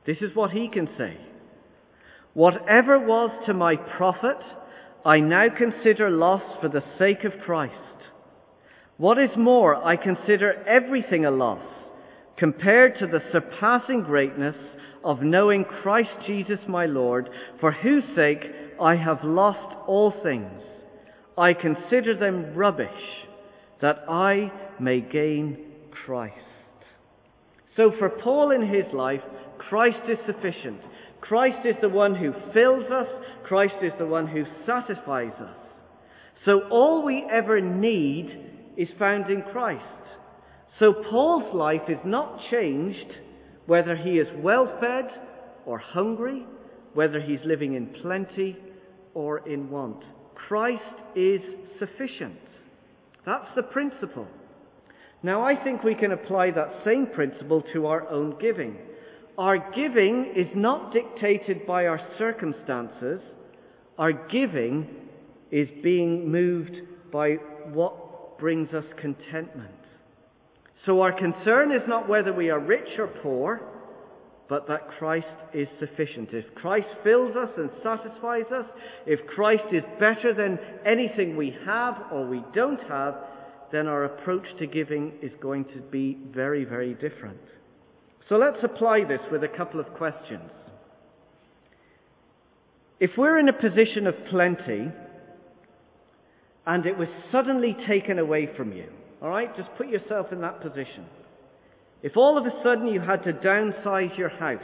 This 0.05 0.17
is 0.21 0.35
what 0.35 0.51
he 0.51 0.67
can 0.69 0.87
say. 0.97 1.17
Whatever 2.33 2.97
was 2.97 3.31
to 3.45 3.53
my 3.53 3.75
profit, 3.75 4.37
I 5.05 5.19
now 5.19 5.47
consider 5.55 6.09
loss 6.09 6.43
for 6.61 6.69
the 6.69 6.83
sake 6.97 7.23
of 7.23 7.33
Christ. 7.43 7.75
What 8.97 9.17
is 9.17 9.31
more, 9.35 9.75
I 9.75 9.97
consider 9.97 10.63
everything 10.67 11.25
a 11.25 11.31
loss 11.31 11.63
compared 12.37 12.97
to 12.99 13.07
the 13.07 13.21
surpassing 13.31 14.03
greatness 14.03 14.55
of 15.03 15.21
knowing 15.21 15.65
Christ 15.65 16.09
Jesus 16.27 16.59
my 16.67 16.85
Lord, 16.85 17.29
for 17.59 17.71
whose 17.71 18.03
sake 18.15 18.43
I 18.79 18.95
have 18.95 19.23
lost 19.23 19.75
all 19.87 20.13
things. 20.23 20.61
I 21.37 21.53
consider 21.53 22.17
them 22.17 22.53
rubbish, 22.55 22.89
that 23.81 24.05
I 24.09 24.51
may 24.79 25.01
gain 25.01 25.57
Christ. 26.05 26.35
So 27.77 27.91
for 27.97 28.09
Paul 28.09 28.51
in 28.51 28.61
his 28.61 28.85
life, 28.93 29.21
Christ 29.57 30.09
is 30.09 30.17
sufficient. 30.25 30.81
Christ 31.21 31.65
is 31.65 31.75
the 31.81 31.89
one 31.89 32.15
who 32.15 32.33
fills 32.53 32.85
us. 32.91 33.07
Christ 33.45 33.75
is 33.81 33.93
the 33.97 34.05
one 34.05 34.27
who 34.27 34.43
satisfies 34.65 35.33
us. 35.39 35.57
So 36.45 36.61
all 36.69 37.05
we 37.05 37.25
ever 37.31 37.61
need 37.61 38.49
is 38.77 38.89
found 38.97 39.29
in 39.29 39.43
Christ. 39.51 39.83
So 40.79 40.93
Paul's 41.09 41.53
life 41.55 41.87
is 41.87 41.99
not 42.03 42.39
changed 42.49 43.13
whether 43.71 43.95
he 43.95 44.19
is 44.19 44.27
well 44.39 44.67
fed 44.81 45.05
or 45.65 45.77
hungry, 45.77 46.45
whether 46.93 47.21
he's 47.21 47.39
living 47.45 47.75
in 47.75 47.87
plenty 48.01 48.57
or 49.13 49.47
in 49.47 49.69
want. 49.69 50.03
Christ 50.35 50.97
is 51.15 51.39
sufficient. 51.79 52.35
That's 53.25 53.47
the 53.55 53.63
principle. 53.63 54.27
Now, 55.23 55.45
I 55.45 55.55
think 55.55 55.83
we 55.83 55.95
can 55.95 56.11
apply 56.11 56.51
that 56.51 56.81
same 56.83 57.07
principle 57.15 57.63
to 57.73 57.85
our 57.85 58.09
own 58.09 58.37
giving. 58.41 58.75
Our 59.37 59.59
giving 59.73 60.33
is 60.35 60.47
not 60.53 60.91
dictated 60.91 61.65
by 61.65 61.85
our 61.85 62.01
circumstances. 62.17 63.21
Our 63.97 64.11
giving 64.11 64.85
is 65.49 65.69
being 65.81 66.29
moved 66.29 66.75
by 67.09 67.35
what 67.71 68.37
brings 68.37 68.73
us 68.73 68.83
contentment. 68.99 69.80
So 70.85 71.01
our 71.01 71.11
concern 71.11 71.71
is 71.71 71.81
not 71.87 72.09
whether 72.09 72.33
we 72.33 72.49
are 72.49 72.59
rich 72.59 72.97
or 72.97 73.07
poor, 73.07 73.61
but 74.49 74.67
that 74.67 74.89
Christ 74.97 75.27
is 75.53 75.67
sufficient. 75.79 76.29
If 76.33 76.45
Christ 76.55 76.87
fills 77.03 77.35
us 77.35 77.49
and 77.55 77.69
satisfies 77.83 78.51
us, 78.53 78.65
if 79.05 79.25
Christ 79.27 79.63
is 79.71 79.83
better 79.99 80.33
than 80.33 80.59
anything 80.85 81.37
we 81.37 81.55
have 81.65 81.95
or 82.11 82.27
we 82.27 82.43
don't 82.53 82.81
have, 82.89 83.15
then 83.71 83.87
our 83.87 84.05
approach 84.05 84.45
to 84.59 84.67
giving 84.67 85.13
is 85.21 85.31
going 85.39 85.65
to 85.65 85.79
be 85.91 86.17
very, 86.33 86.65
very 86.65 86.95
different. 86.95 87.39
So 88.27 88.35
let's 88.35 88.63
apply 88.63 89.05
this 89.05 89.21
with 89.31 89.43
a 89.43 89.47
couple 89.47 89.79
of 89.79 89.93
questions. 89.93 90.49
If 92.99 93.11
we're 93.17 93.39
in 93.39 93.49
a 93.49 93.53
position 93.53 94.05
of 94.07 94.15
plenty 94.29 94.91
and 96.65 96.85
it 96.85 96.97
was 96.97 97.07
suddenly 97.31 97.75
taken 97.87 98.19
away 98.19 98.49
from 98.57 98.73
you, 98.73 98.87
all 99.21 99.29
right, 99.29 99.55
just 99.55 99.69
put 99.77 99.87
yourself 99.87 100.31
in 100.31 100.41
that 100.41 100.61
position. 100.61 101.05
If 102.01 102.17
all 102.17 102.37
of 102.37 102.45
a 102.45 102.63
sudden 102.63 102.87
you 102.87 102.99
had 102.99 103.23
to 103.23 103.33
downsize 103.33 104.17
your 104.17 104.29
house, 104.29 104.61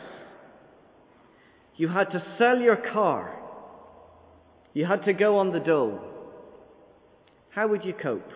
you 1.75 1.87
had 1.87 2.05
to 2.05 2.23
sell 2.39 2.57
your 2.57 2.77
car, 2.91 3.39
you 4.73 4.85
had 4.85 5.05
to 5.05 5.13
go 5.13 5.37
on 5.37 5.51
the 5.51 5.59
dole, 5.59 5.99
how 7.49 7.67
would 7.67 7.83
you 7.85 7.93
cope? 7.93 8.29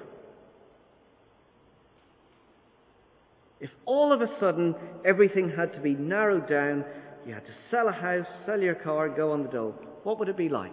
If 3.60 3.70
all 3.86 4.14
of 4.14 4.22
a 4.22 4.28
sudden 4.40 4.76
everything 5.06 5.52
had 5.56 5.74
to 5.74 5.80
be 5.80 5.94
narrowed 5.94 6.48
down, 6.48 6.86
you 7.26 7.34
had 7.34 7.46
to 7.46 7.54
sell 7.70 7.88
a 7.88 7.92
house, 7.92 8.26
sell 8.46 8.60
your 8.60 8.76
car, 8.76 9.10
go 9.10 9.32
on 9.32 9.44
the 9.44 9.50
dole, 9.50 9.76
what 10.04 10.20
would 10.20 10.30
it 10.30 10.38
be 10.38 10.50
like? 10.50 10.72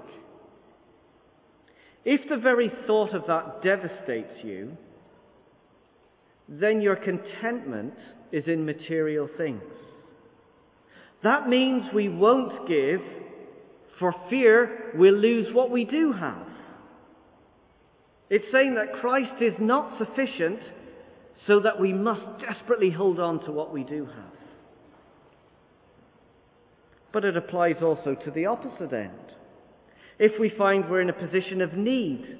If 2.04 2.28
the 2.28 2.36
very 2.36 2.70
thought 2.86 3.14
of 3.14 3.26
that 3.26 3.62
devastates 3.62 4.42
you, 4.42 4.76
then 6.48 6.80
your 6.80 6.96
contentment 6.96 7.94
is 8.32 8.44
in 8.46 8.64
material 8.64 9.28
things. 9.36 9.62
That 11.22 11.48
means 11.48 11.84
we 11.92 12.08
won't 12.08 12.68
give 12.68 13.00
for 13.98 14.14
fear 14.30 14.92
we'll 14.94 15.18
lose 15.18 15.52
what 15.52 15.70
we 15.70 15.84
do 15.84 16.12
have. 16.12 16.46
It's 18.30 18.50
saying 18.52 18.74
that 18.74 19.00
Christ 19.00 19.42
is 19.42 19.54
not 19.58 19.98
sufficient 19.98 20.60
so 21.46 21.60
that 21.60 21.80
we 21.80 21.92
must 21.92 22.40
desperately 22.40 22.90
hold 22.90 23.18
on 23.18 23.44
to 23.44 23.52
what 23.52 23.72
we 23.72 23.84
do 23.84 24.04
have. 24.04 24.32
But 27.12 27.24
it 27.24 27.36
applies 27.36 27.76
also 27.82 28.14
to 28.14 28.30
the 28.30 28.46
opposite 28.46 28.92
end. 28.92 29.12
If 30.18 30.38
we 30.38 30.52
find 30.56 30.88
we're 30.90 31.00
in 31.00 31.10
a 31.10 31.14
position 31.14 31.62
of 31.62 31.72
need, 31.72 32.38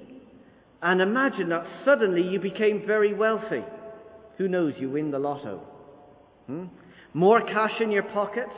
and 0.83 1.01
imagine 1.01 1.49
that 1.49 1.67
suddenly 1.85 2.23
you 2.23 2.39
became 2.39 2.87
very 2.87 3.15
wealthy, 3.15 3.65
who 4.39 4.49
knows, 4.49 4.73
you 4.79 4.89
win 4.89 5.11
the 5.11 5.19
lotto. 5.19 5.61
Hmm? 6.47 6.65
More 7.13 7.41
cash 7.43 7.81
in 7.81 7.91
your 7.91 8.05
pocket, 8.05 8.49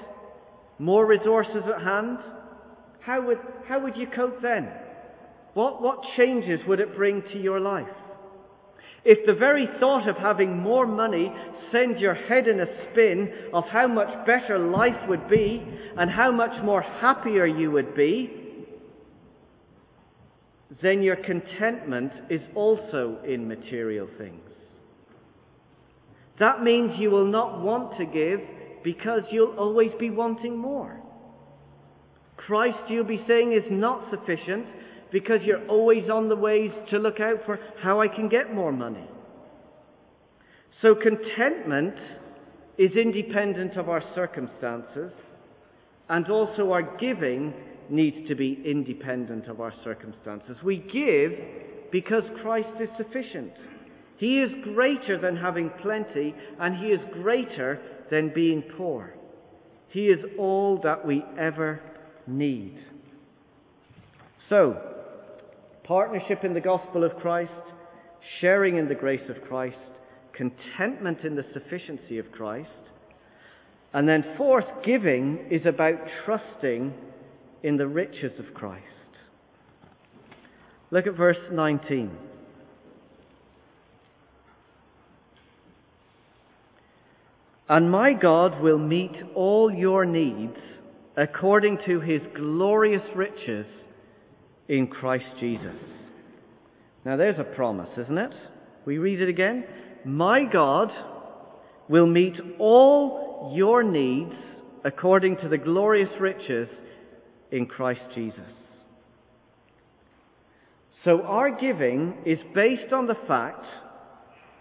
more 0.79 1.07
resources 1.07 1.62
at 1.75 1.83
hand. 1.83 2.19
How 3.01 3.27
would, 3.27 3.38
how 3.66 3.83
would 3.83 3.97
you 3.97 4.07
cope 4.14 4.43
then? 4.43 4.69
What, 5.55 5.83
what 5.83 5.99
changes 6.16 6.61
would 6.69 6.81
it 6.81 6.95
bring 6.95 7.23
to 7.33 7.38
your 7.38 7.59
life? 7.59 7.88
If 9.05 9.27
the 9.27 9.33
very 9.33 9.66
thought 9.81 10.09
of 10.09 10.16
having 10.16 10.59
more 10.59 10.87
money 10.87 11.33
sends 11.73 11.99
your 11.99 12.14
head 12.14 12.47
in 12.47 12.61
a 12.61 12.66
spin 12.90 13.33
of 13.55 13.64
how 13.64 13.88
much 13.88 14.27
better 14.27 14.59
life 14.59 15.09
would 15.09 15.29
be 15.29 15.66
and 15.97 16.11
how 16.11 16.31
much 16.31 16.62
more 16.62 16.83
happier 16.83 17.47
you 17.47 17.71
would 17.71 17.95
be, 17.95 18.31
then 20.83 21.03
your 21.03 21.16
contentment 21.16 22.12
is 22.29 22.43
also 22.55 23.19
in 23.27 23.49
material 23.49 24.09
things. 24.19 24.49
That 26.40 26.62
means 26.62 26.92
you 26.98 27.11
will 27.11 27.26
not 27.26 27.61
want 27.61 27.96
to 27.98 28.07
give 28.07 28.40
because 28.83 29.20
you'll 29.31 29.57
always 29.57 29.90
be 30.00 30.11
wanting 30.11 30.57
more. 30.57 31.00
Christ, 32.37 32.79
you'll 32.88 33.05
be 33.05 33.22
saying, 33.29 33.53
is 33.53 33.70
not 33.70 34.11
sufficient 34.11 34.66
because 35.12 35.40
you're 35.44 35.66
always 35.68 36.09
on 36.11 36.29
the 36.29 36.37
ways 36.37 36.70
to 36.90 36.98
look 36.98 37.20
out 37.20 37.44
for 37.44 37.59
how 37.83 38.00
I 38.00 38.09
can 38.09 38.29
get 38.29 38.55
more 38.55 38.72
money. 38.72 39.07
So 40.81 40.94
contentment 40.94 41.94
is 42.79 42.92
independent 42.92 43.76
of 43.76 43.90
our 43.90 44.03
circumstances, 44.14 45.12
and 46.09 46.31
also 46.31 46.72
our 46.72 46.96
giving 46.96 47.53
needs 47.90 48.26
to 48.29 48.35
be 48.35 48.62
independent 48.64 49.46
of 49.46 49.61
our 49.61 49.74
circumstances. 49.85 50.57
We 50.64 50.79
give 50.79 51.33
because 51.92 52.22
Christ 52.40 52.81
is 52.81 52.88
sufficient. 52.96 53.53
He 54.20 54.38
is 54.42 54.52
greater 54.62 55.18
than 55.18 55.35
having 55.35 55.70
plenty, 55.80 56.35
and 56.61 56.76
He 56.76 56.88
is 56.88 57.00
greater 57.11 57.80
than 58.11 58.35
being 58.35 58.62
poor. 58.76 59.14
He 59.88 60.09
is 60.09 60.18
all 60.38 60.78
that 60.85 61.06
we 61.06 61.24
ever 61.38 61.80
need. 62.26 62.76
So, 64.50 64.76
partnership 65.85 66.44
in 66.44 66.52
the 66.52 66.61
gospel 66.61 67.02
of 67.02 67.16
Christ, 67.16 67.50
sharing 68.42 68.76
in 68.76 68.88
the 68.88 68.94
grace 68.94 69.26
of 69.30 69.42
Christ, 69.48 69.78
contentment 70.35 71.20
in 71.24 71.35
the 71.35 71.46
sufficiency 71.54 72.18
of 72.18 72.30
Christ. 72.30 72.68
And 73.94 74.06
then, 74.06 74.35
fourth, 74.37 74.66
giving 74.85 75.48
is 75.50 75.64
about 75.64 75.98
trusting 76.26 76.92
in 77.62 77.78
the 77.78 77.88
riches 77.88 78.38
of 78.38 78.52
Christ. 78.52 78.85
Look 80.90 81.06
at 81.06 81.16
verse 81.16 81.38
19. 81.50 82.30
And 87.70 87.88
my 87.88 88.14
God 88.14 88.61
will 88.61 88.78
meet 88.78 89.14
all 89.37 89.72
your 89.72 90.04
needs 90.04 90.56
according 91.16 91.78
to 91.87 92.00
his 92.00 92.20
glorious 92.35 93.04
riches 93.14 93.64
in 94.68 94.88
Christ 94.88 95.26
Jesus. 95.38 95.76
Now 97.04 97.16
there's 97.16 97.38
a 97.38 97.44
promise, 97.44 97.90
isn't 97.96 98.18
it? 98.18 98.33
We 98.85 98.98
read 98.98 99.20
it 99.20 99.28
again. 99.28 99.64
My 100.04 100.46
God 100.52 100.90
will 101.88 102.09
meet 102.09 102.35
all 102.59 103.52
your 103.54 103.85
needs 103.85 104.35
according 104.85 105.37
to 105.37 105.48
the 105.48 105.59
glorious 105.59 106.11
riches 106.18 106.68
in 107.52 107.66
Christ 107.66 108.02
Jesus. 108.16 108.40
So 111.04 111.22
our 111.22 111.56
giving 111.56 112.14
is 112.26 112.40
based 112.52 112.92
on 112.92 113.06
the 113.06 113.18
fact 113.28 113.64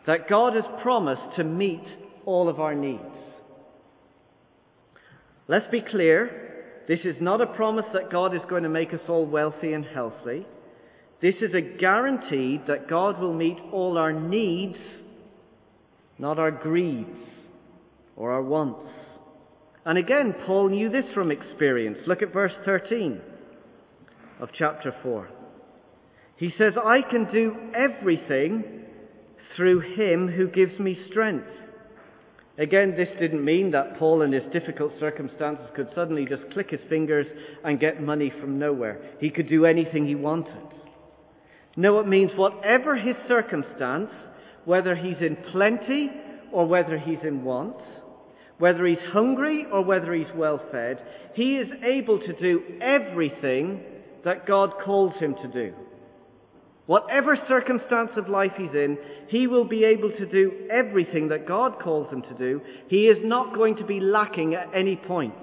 that 0.05 0.29
God 0.29 0.53
has 0.53 0.65
promised 0.83 1.37
to 1.37 1.43
meet 1.43 1.81
all 2.29 2.47
of 2.47 2.59
our 2.59 2.75
needs. 2.75 3.01
Let's 5.47 5.69
be 5.71 5.81
clear. 5.81 6.83
This 6.87 6.99
is 7.03 7.15
not 7.19 7.41
a 7.41 7.47
promise 7.47 7.85
that 7.93 8.11
God 8.11 8.35
is 8.35 8.41
going 8.47 8.63
to 8.63 8.69
make 8.69 8.93
us 8.93 9.01
all 9.09 9.25
wealthy 9.25 9.73
and 9.73 9.83
healthy. 9.83 10.45
This 11.21 11.35
is 11.41 11.55
a 11.55 11.61
guarantee 11.61 12.61
that 12.67 12.87
God 12.87 13.19
will 13.19 13.33
meet 13.33 13.57
all 13.71 13.97
our 13.97 14.13
needs, 14.13 14.77
not 16.19 16.37
our 16.37 16.51
greeds 16.51 17.17
or 18.15 18.31
our 18.31 18.43
wants. 18.43 18.91
And 19.85 19.97
again, 19.97 20.35
Paul 20.45 20.69
knew 20.69 20.89
this 20.89 21.05
from 21.15 21.31
experience. 21.31 21.97
Look 22.05 22.21
at 22.21 22.31
verse 22.31 22.53
13 22.63 23.19
of 24.39 24.49
chapter 24.55 24.93
4. 25.01 25.29
He 26.37 26.53
says, 26.59 26.73
I 26.77 27.01
can 27.01 27.31
do 27.33 27.55
everything 27.75 28.85
through 29.55 29.79
him 29.79 30.27
who 30.27 30.47
gives 30.47 30.77
me 30.79 30.97
strength. 31.09 31.47
Again, 32.59 32.93
this 32.97 33.07
didn't 33.21 33.43
mean 33.43 33.71
that 33.71 33.97
Paul, 33.97 34.21
in 34.21 34.33
his 34.33 34.43
difficult 34.51 34.91
circumstances, 34.99 35.65
could 35.77 35.87
suddenly 35.95 36.25
just 36.25 36.43
click 36.51 36.69
his 36.69 36.81
fingers 36.89 37.25
and 37.63 37.79
get 37.79 38.03
money 38.03 38.33
from 38.41 38.59
nowhere. 38.59 38.99
He 39.21 39.29
could 39.29 39.47
do 39.47 39.65
anything 39.65 40.05
he 40.05 40.15
wanted. 40.15 40.53
No, 41.77 42.01
it 42.01 42.07
means 42.07 42.31
whatever 42.35 42.97
his 42.97 43.15
circumstance, 43.29 44.09
whether 44.65 44.93
he's 44.93 45.21
in 45.21 45.37
plenty 45.53 46.11
or 46.51 46.67
whether 46.67 46.97
he's 46.99 47.23
in 47.23 47.45
want, 47.45 47.77
whether 48.57 48.85
he's 48.85 48.97
hungry 49.13 49.65
or 49.71 49.81
whether 49.81 50.13
he's 50.13 50.27
well 50.35 50.61
fed, 50.69 50.99
he 51.35 51.55
is 51.55 51.69
able 51.81 52.19
to 52.19 52.33
do 52.41 52.61
everything 52.81 53.81
that 54.25 54.45
God 54.45 54.73
calls 54.83 55.13
him 55.15 55.33
to 55.35 55.47
do. 55.47 55.73
Whatever 56.89 57.37
circumstance 57.47 58.09
of 58.17 58.29
life 58.29 58.53
he's 58.57 58.73
in, 58.73 58.97
he 59.27 59.45
will 59.45 59.63
be 59.63 59.83
able 59.83 60.09
to 60.09 60.25
do 60.25 60.67
everything 60.71 61.27
that 61.27 61.47
God 61.47 61.79
calls 61.79 62.11
him 62.11 62.23
to 62.23 62.33
do. 62.33 62.61
He 62.87 63.01
is 63.05 63.19
not 63.23 63.53
going 63.53 63.75
to 63.75 63.85
be 63.85 63.99
lacking 63.99 64.55
at 64.55 64.71
any 64.73 64.95
point. 64.95 65.35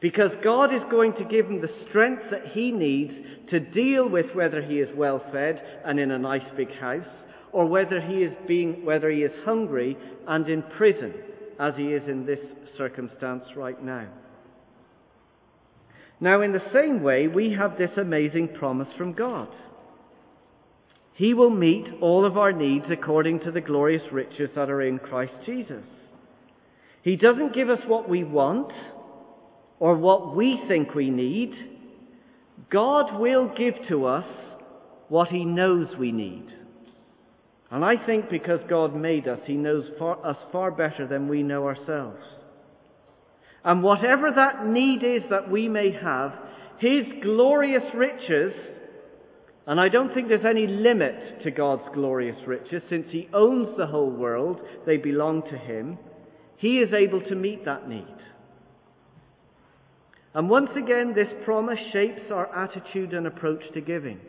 Because 0.00 0.32
God 0.42 0.74
is 0.74 0.82
going 0.90 1.12
to 1.18 1.24
give 1.24 1.46
him 1.46 1.60
the 1.60 1.70
strength 1.88 2.24
that 2.32 2.48
he 2.52 2.72
needs 2.72 3.12
to 3.50 3.60
deal 3.60 4.08
with 4.08 4.26
whether 4.34 4.60
he 4.60 4.80
is 4.80 4.88
well 4.96 5.22
fed 5.30 5.62
and 5.84 6.00
in 6.00 6.10
a 6.10 6.18
nice 6.18 6.42
big 6.56 6.74
house, 6.80 7.06
or 7.52 7.66
whether 7.66 8.00
he 8.00 8.24
is 8.24 8.32
being, 8.48 8.84
whether 8.84 9.10
he 9.10 9.22
is 9.22 9.44
hungry 9.44 9.96
and 10.26 10.48
in 10.48 10.64
prison, 10.76 11.14
as 11.60 11.74
he 11.76 11.92
is 11.92 12.02
in 12.08 12.26
this 12.26 12.40
circumstance 12.76 13.44
right 13.54 13.80
now. 13.84 14.08
Now, 16.18 16.40
in 16.40 16.50
the 16.50 16.72
same 16.72 17.04
way, 17.04 17.28
we 17.28 17.52
have 17.52 17.78
this 17.78 17.96
amazing 17.96 18.48
promise 18.58 18.88
from 18.98 19.12
God. 19.12 19.46
He 21.14 21.32
will 21.32 21.50
meet 21.50 21.86
all 22.00 22.26
of 22.26 22.36
our 22.36 22.52
needs 22.52 22.86
according 22.90 23.40
to 23.40 23.52
the 23.52 23.60
glorious 23.60 24.02
riches 24.12 24.50
that 24.56 24.68
are 24.68 24.82
in 24.82 24.98
Christ 24.98 25.32
Jesus. 25.46 25.84
He 27.02 27.16
doesn't 27.16 27.54
give 27.54 27.70
us 27.70 27.80
what 27.86 28.08
we 28.08 28.24
want 28.24 28.72
or 29.78 29.96
what 29.96 30.34
we 30.34 30.60
think 30.66 30.94
we 30.94 31.10
need. 31.10 31.52
God 32.70 33.20
will 33.20 33.52
give 33.56 33.74
to 33.88 34.06
us 34.06 34.24
what 35.08 35.28
He 35.28 35.44
knows 35.44 35.86
we 35.96 36.10
need. 36.10 36.46
And 37.70 37.84
I 37.84 38.04
think 38.04 38.28
because 38.28 38.60
God 38.68 38.96
made 38.96 39.28
us, 39.28 39.40
He 39.46 39.54
knows 39.54 39.84
far, 39.98 40.24
us 40.26 40.38
far 40.50 40.72
better 40.72 41.06
than 41.06 41.28
we 41.28 41.44
know 41.44 41.66
ourselves. 41.66 42.24
And 43.64 43.82
whatever 43.82 44.32
that 44.32 44.66
need 44.66 45.04
is 45.04 45.22
that 45.30 45.50
we 45.50 45.68
may 45.68 45.92
have, 45.92 46.32
His 46.78 47.04
glorious 47.22 47.84
riches 47.94 48.52
and 49.66 49.80
I 49.80 49.88
don't 49.88 50.12
think 50.12 50.28
there's 50.28 50.44
any 50.44 50.66
limit 50.66 51.42
to 51.42 51.50
God's 51.50 51.88
glorious 51.94 52.36
riches. 52.46 52.82
Since 52.90 53.06
He 53.10 53.28
owns 53.32 53.76
the 53.78 53.86
whole 53.86 54.10
world, 54.10 54.60
they 54.84 54.98
belong 54.98 55.42
to 55.50 55.56
Him. 55.56 55.98
He 56.58 56.78
is 56.78 56.92
able 56.92 57.22
to 57.22 57.34
meet 57.34 57.64
that 57.64 57.88
need. 57.88 58.06
And 60.34 60.50
once 60.50 60.70
again, 60.76 61.14
this 61.14 61.28
promise 61.44 61.78
shapes 61.92 62.30
our 62.30 62.54
attitude 62.54 63.14
and 63.14 63.26
approach 63.26 63.62
to 63.72 63.80
giving. 63.80 64.20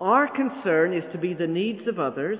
Our 0.00 0.26
concern 0.26 0.92
is 0.92 1.04
to 1.12 1.18
be 1.18 1.34
the 1.34 1.46
needs 1.46 1.86
of 1.86 2.00
others, 2.00 2.38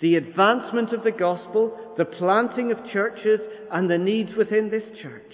the 0.00 0.14
advancement 0.14 0.94
of 0.94 1.04
the 1.04 1.10
gospel, 1.10 1.76
the 1.98 2.04
planting 2.04 2.72
of 2.72 2.78
churches, 2.92 3.40
and 3.70 3.90
the 3.90 3.98
needs 3.98 4.30
within 4.38 4.70
this 4.70 4.84
church. 5.02 5.32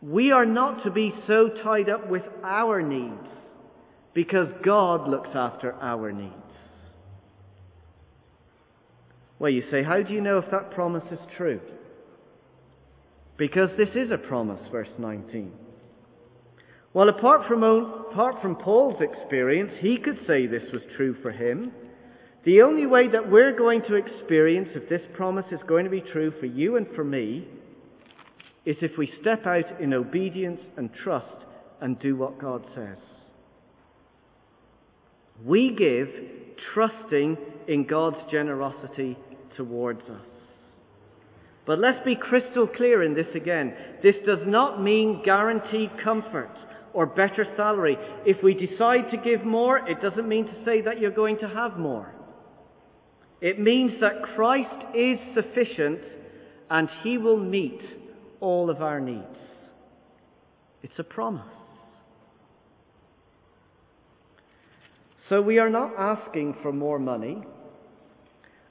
We 0.00 0.30
are 0.30 0.46
not 0.46 0.84
to 0.84 0.90
be 0.90 1.12
so 1.26 1.50
tied 1.62 1.90
up 1.90 2.08
with 2.08 2.22
our 2.42 2.80
needs 2.80 3.26
because 4.14 4.48
God 4.64 5.08
looks 5.08 5.30
after 5.34 5.72
our 5.74 6.12
needs. 6.12 6.34
Well, 9.38 9.50
you 9.50 9.62
say, 9.70 9.82
how 9.82 10.02
do 10.02 10.12
you 10.12 10.20
know 10.20 10.38
if 10.38 10.50
that 10.50 10.72
promise 10.72 11.04
is 11.10 11.18
true? 11.36 11.60
Because 13.38 13.70
this 13.78 13.88
is 13.94 14.10
a 14.10 14.18
promise, 14.18 14.60
verse 14.70 14.90
19. 14.98 15.50
Well, 16.92 17.08
apart 17.08 17.46
from, 17.48 17.62
apart 17.62 18.42
from 18.42 18.56
Paul's 18.56 19.00
experience, 19.00 19.70
he 19.80 19.96
could 19.96 20.18
say 20.26 20.46
this 20.46 20.70
was 20.72 20.82
true 20.96 21.16
for 21.22 21.30
him. 21.30 21.72
The 22.44 22.62
only 22.62 22.86
way 22.86 23.08
that 23.08 23.30
we're 23.30 23.56
going 23.56 23.82
to 23.88 23.94
experience 23.94 24.70
if 24.74 24.88
this 24.88 25.02
promise 25.14 25.46
is 25.52 25.60
going 25.66 25.84
to 25.84 25.90
be 25.90 26.02
true 26.12 26.32
for 26.38 26.46
you 26.46 26.76
and 26.76 26.86
for 26.94 27.04
me 27.04 27.46
is 28.66 28.76
if 28.82 28.98
we 28.98 29.10
step 29.20 29.46
out 29.46 29.80
in 29.80 29.94
obedience 29.94 30.60
and 30.76 30.90
trust 31.02 31.46
and 31.80 31.98
do 32.00 32.16
what 32.16 32.40
God 32.40 32.64
says. 32.74 32.98
We 35.44 35.74
give 35.74 36.08
trusting 36.74 37.36
in 37.68 37.86
God's 37.86 38.30
generosity 38.30 39.16
towards 39.56 40.02
us. 40.02 40.26
But 41.66 41.78
let's 41.78 42.04
be 42.04 42.16
crystal 42.16 42.66
clear 42.66 43.02
in 43.02 43.14
this 43.14 43.28
again. 43.34 43.74
This 44.02 44.16
does 44.26 44.40
not 44.46 44.82
mean 44.82 45.22
guaranteed 45.24 45.90
comfort 46.02 46.50
or 46.92 47.06
better 47.06 47.46
salary. 47.56 47.96
If 48.26 48.42
we 48.42 48.54
decide 48.54 49.10
to 49.10 49.16
give 49.18 49.44
more, 49.44 49.78
it 49.88 50.00
doesn't 50.02 50.28
mean 50.28 50.46
to 50.46 50.64
say 50.64 50.80
that 50.82 51.00
you're 51.00 51.10
going 51.10 51.38
to 51.38 51.48
have 51.48 51.78
more. 51.78 52.12
It 53.40 53.58
means 53.60 53.92
that 54.00 54.22
Christ 54.34 54.96
is 54.96 55.18
sufficient 55.34 56.00
and 56.70 56.88
He 57.02 57.18
will 57.18 57.38
meet 57.38 57.80
all 58.40 58.70
of 58.70 58.82
our 58.82 59.00
needs. 59.00 59.24
It's 60.82 60.98
a 60.98 61.04
promise. 61.04 61.46
So 65.30 65.40
we 65.40 65.60
are 65.60 65.70
not 65.70 65.92
asking 65.96 66.56
for 66.60 66.72
more 66.72 66.98
money, 66.98 67.40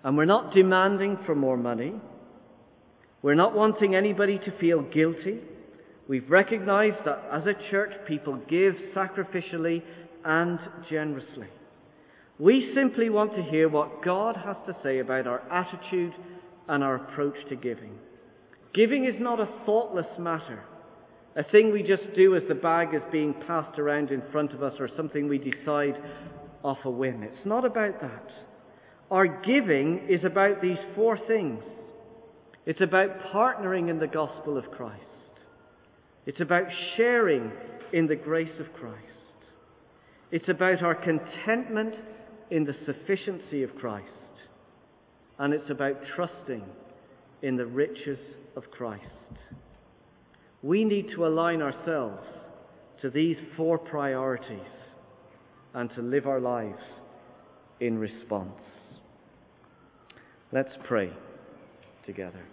and 0.04 0.18
we're 0.18 0.26
not 0.26 0.54
demanding 0.54 1.18
for 1.26 1.34
more 1.34 1.56
money. 1.56 1.94
We're 3.22 3.36
not 3.36 3.56
wanting 3.56 3.96
anybody 3.96 4.40
to 4.40 4.60
feel 4.60 4.82
guilty. 4.82 5.40
We've 6.10 6.30
recognized 6.30 6.98
that 7.06 7.24
as 7.32 7.44
a 7.44 7.72
church, 7.72 7.94
people 8.10 8.42
give 8.50 8.74
sacrificially 8.94 9.82
and 10.26 10.60
generously. 10.90 11.48
We 12.38 12.74
simply 12.76 13.10
want 13.10 13.36
to 13.38 13.44
hear 13.44 13.70
what 13.70 14.04
God 14.04 14.36
has 14.36 14.58
to 14.68 14.76
say 14.84 15.00
about 15.00 15.28
our 15.28 15.42
attitude 15.50 16.12
and 16.68 16.84
our 16.84 16.96
approach 16.96 17.36
to 17.48 17.56
giving. 17.56 17.94
Giving 18.76 19.06
is 19.06 19.16
not 19.22 19.40
a 19.40 19.48
thoughtless 19.66 20.08
matter, 20.20 20.62
a 21.38 21.44
thing 21.52 21.72
we 21.72 21.84
just 21.84 22.14
do 22.18 22.36
as 22.36 22.44
the 22.50 22.56
bag 22.56 22.94
is 22.94 23.02
being 23.14 23.34
passed 23.48 23.80
around 23.80 24.12
in 24.12 24.22
front 24.34 24.52
of 24.52 24.62
us 24.62 24.74
or 24.78 24.90
something 24.98 25.30
we 25.30 25.38
decide 25.38 25.96
off 26.64 26.80
a 26.86 26.90
whim. 26.90 27.24
It's 27.24 27.46
not 27.46 27.66
about 27.66 28.02
that. 28.02 28.28
Our 29.12 29.28
giving 29.28 30.08
is 30.10 30.24
about 30.24 30.62
these 30.62 30.78
four 30.96 31.18
things. 31.28 31.64
It's 32.66 32.82
about 32.82 33.20
partnering 33.34 33.90
in 33.90 34.00
the 34.00 34.08
gospel 34.08 34.58
of 34.58 34.70
Christ. 34.72 35.02
It's 36.26 36.42
about 36.42 36.66
sharing 36.96 37.52
in 37.94 38.08
the 38.08 38.16
grace 38.16 38.60
of 38.60 38.72
Christ. 38.74 39.06
It's 40.32 40.50
about 40.50 40.84
our 40.84 40.94
contentment 40.94 41.96
in 42.52 42.66
the 42.66 42.76
sufficiency 42.86 43.64
of 43.64 43.76
Christ. 43.76 44.08
And 45.40 45.54
it's 45.54 45.70
about 45.70 45.96
trusting 46.16 46.64
in 47.42 47.56
the 47.56 47.66
riches 47.66 48.20
of 48.56 48.70
Christ. 48.70 49.06
We 50.62 50.84
need 50.84 51.10
to 51.16 51.26
align 51.26 51.62
ourselves 51.62 52.22
to 53.02 53.10
these 53.10 53.38
four 53.56 53.78
priorities 53.78 54.60
and 55.74 55.90
to 55.96 56.02
live 56.02 56.28
our 56.28 56.40
lives 56.40 56.84
in 57.80 57.98
response. 57.98 58.62
Let's 60.52 60.76
pray 60.84 61.12
together. 62.06 62.44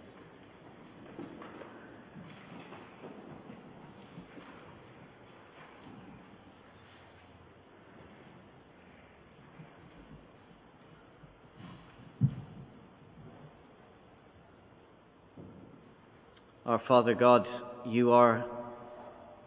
Our 16.67 16.81
Father 16.85 17.15
God, 17.15 17.47
you 17.85 18.11
are 18.11 18.45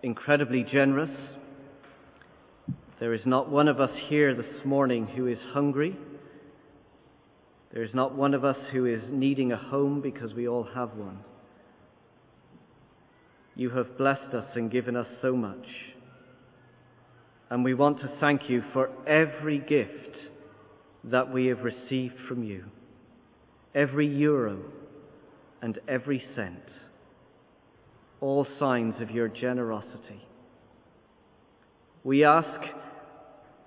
incredibly 0.03 0.65
generous 0.65 1.11
There 3.01 3.15
is 3.15 3.25
not 3.25 3.49
one 3.49 3.67
of 3.67 3.81
us 3.81 3.91
here 4.09 4.35
this 4.35 4.63
morning 4.63 5.07
who 5.07 5.27
is 5.27 5.39
hungry. 5.55 5.97
There 7.73 7.83
is 7.83 7.95
not 7.95 8.15
one 8.15 8.35
of 8.35 8.45
us 8.45 8.59
who 8.73 8.85
is 8.85 9.01
needing 9.09 9.53
a 9.53 9.57
home 9.57 10.03
because 10.03 10.35
we 10.35 10.47
all 10.47 10.69
have 10.75 10.91
one. 10.93 11.21
You 13.57 13.71
have 13.71 13.97
blessed 13.97 14.35
us 14.35 14.49
and 14.55 14.71
given 14.71 14.97
us 14.97 15.07
so 15.23 15.35
much. 15.35 15.67
And 17.49 17.65
we 17.65 17.73
want 17.73 18.01
to 18.01 18.13
thank 18.21 18.51
you 18.51 18.63
for 18.75 18.91
every 19.07 19.59
gift 19.59 20.17
that 21.05 21.33
we 21.33 21.47
have 21.47 21.61
received 21.61 22.17
from 22.29 22.45
you, 22.45 22.65
every 23.75 24.07
euro 24.07 24.59
and 25.63 25.79
every 25.89 26.23
cent, 26.37 26.63
all 28.21 28.47
signs 28.59 29.01
of 29.01 29.11
your 29.11 29.29
generosity. 29.29 30.27
We 32.05 32.25
ask 32.25 32.61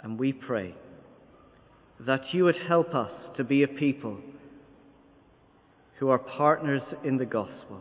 and 0.03 0.19
we 0.19 0.33
pray 0.33 0.75
that 2.01 2.33
you 2.33 2.43
would 2.43 2.57
help 2.67 2.93
us 2.93 3.11
to 3.37 3.43
be 3.43 3.63
a 3.63 3.67
people 3.67 4.17
who 5.97 6.09
are 6.09 6.19
partners 6.19 6.81
in 7.05 7.17
the 7.17 7.25
gospel, 7.25 7.79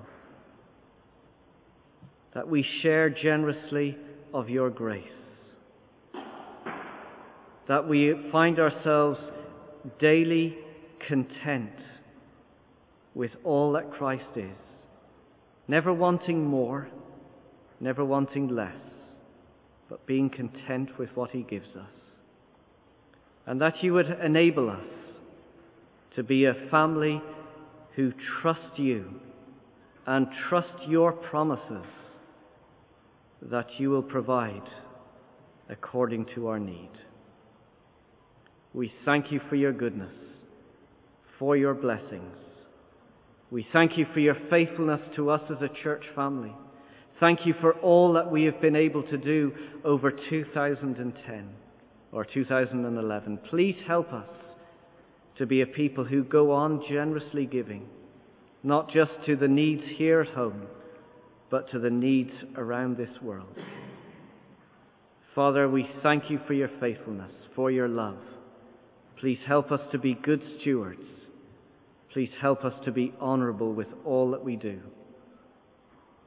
that 2.34 2.48
we 2.48 2.64
share 2.80 3.10
generously 3.10 3.96
of 4.32 4.48
your 4.48 4.70
grace, 4.70 5.02
that 7.68 7.88
we 7.88 8.14
find 8.30 8.60
ourselves 8.60 9.18
daily 10.00 10.56
content 11.08 11.70
with 13.14 13.32
all 13.42 13.72
that 13.72 13.90
Christ 13.90 14.36
is, 14.36 14.56
never 15.66 15.92
wanting 15.92 16.46
more, 16.46 16.88
never 17.80 18.04
wanting 18.04 18.48
less, 18.48 18.76
but 19.88 20.06
being 20.06 20.30
content 20.30 20.96
with 20.98 21.10
what 21.16 21.30
He 21.30 21.42
gives 21.42 21.74
us. 21.74 22.01
And 23.46 23.60
that 23.60 23.82
you 23.82 23.94
would 23.94 24.10
enable 24.24 24.70
us 24.70 24.84
to 26.16 26.22
be 26.22 26.44
a 26.44 26.54
family 26.70 27.20
who 27.96 28.12
trust 28.40 28.78
you 28.78 29.06
and 30.06 30.26
trust 30.48 30.88
your 30.88 31.12
promises 31.12 31.86
that 33.40 33.66
you 33.78 33.90
will 33.90 34.02
provide 34.02 34.68
according 35.68 36.26
to 36.34 36.48
our 36.48 36.58
need. 36.58 36.90
We 38.74 38.92
thank 39.04 39.32
you 39.32 39.40
for 39.48 39.56
your 39.56 39.72
goodness, 39.72 40.14
for 41.38 41.56
your 41.56 41.74
blessings. 41.74 42.36
We 43.50 43.66
thank 43.72 43.98
you 43.98 44.06
for 44.14 44.20
your 44.20 44.36
faithfulness 44.48 45.00
to 45.16 45.30
us 45.30 45.42
as 45.50 45.60
a 45.60 45.82
church 45.82 46.04
family. 46.14 46.54
Thank 47.20 47.46
you 47.46 47.54
for 47.60 47.74
all 47.74 48.14
that 48.14 48.30
we 48.30 48.44
have 48.44 48.60
been 48.60 48.76
able 48.76 49.02
to 49.04 49.18
do 49.18 49.52
over 49.84 50.10
2010 50.10 51.48
or 52.12 52.26
2011. 52.26 53.38
Please 53.48 53.76
help 53.86 54.12
us 54.12 54.28
to 55.38 55.46
be 55.46 55.62
a 55.62 55.66
people 55.66 56.04
who 56.04 56.22
go 56.22 56.52
on 56.52 56.84
generously 56.88 57.46
giving, 57.46 57.88
not 58.62 58.90
just 58.90 59.12
to 59.26 59.34
the 59.34 59.48
needs 59.48 59.82
here 59.96 60.20
at 60.20 60.34
home, 60.34 60.66
but 61.50 61.70
to 61.70 61.78
the 61.78 61.90
needs 61.90 62.32
around 62.56 62.96
this 62.96 63.20
world. 63.22 63.56
Father, 65.34 65.68
we 65.68 65.88
thank 66.02 66.30
you 66.30 66.38
for 66.46 66.52
your 66.52 66.70
faithfulness, 66.78 67.32
for 67.56 67.70
your 67.70 67.88
love. 67.88 68.18
Please 69.18 69.38
help 69.46 69.72
us 69.72 69.80
to 69.90 69.98
be 69.98 70.14
good 70.14 70.42
stewards. 70.60 71.00
Please 72.12 72.30
help 72.40 72.64
us 72.64 72.74
to 72.84 72.92
be 72.92 73.14
honorable 73.18 73.72
with 73.72 73.86
all 74.04 74.30
that 74.32 74.44
we 74.44 74.56
do. 74.56 74.80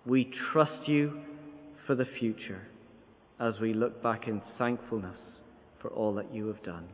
We 0.06 0.32
trust 0.52 0.88
you 0.88 1.22
for 1.86 1.94
the 1.94 2.08
future 2.20 2.68
as 3.40 3.60
we 3.60 3.74
look 3.74 4.02
back 4.02 4.28
in 4.28 4.42
thankfulness 4.58 5.18
for 5.86 5.94
all 5.94 6.16
that 6.16 6.34
you 6.34 6.48
have 6.48 6.64
done. 6.64 6.88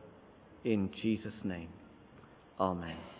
In 0.64 0.90
Jesus' 1.00 1.44
name, 1.44 1.70
Amen. 2.60 3.11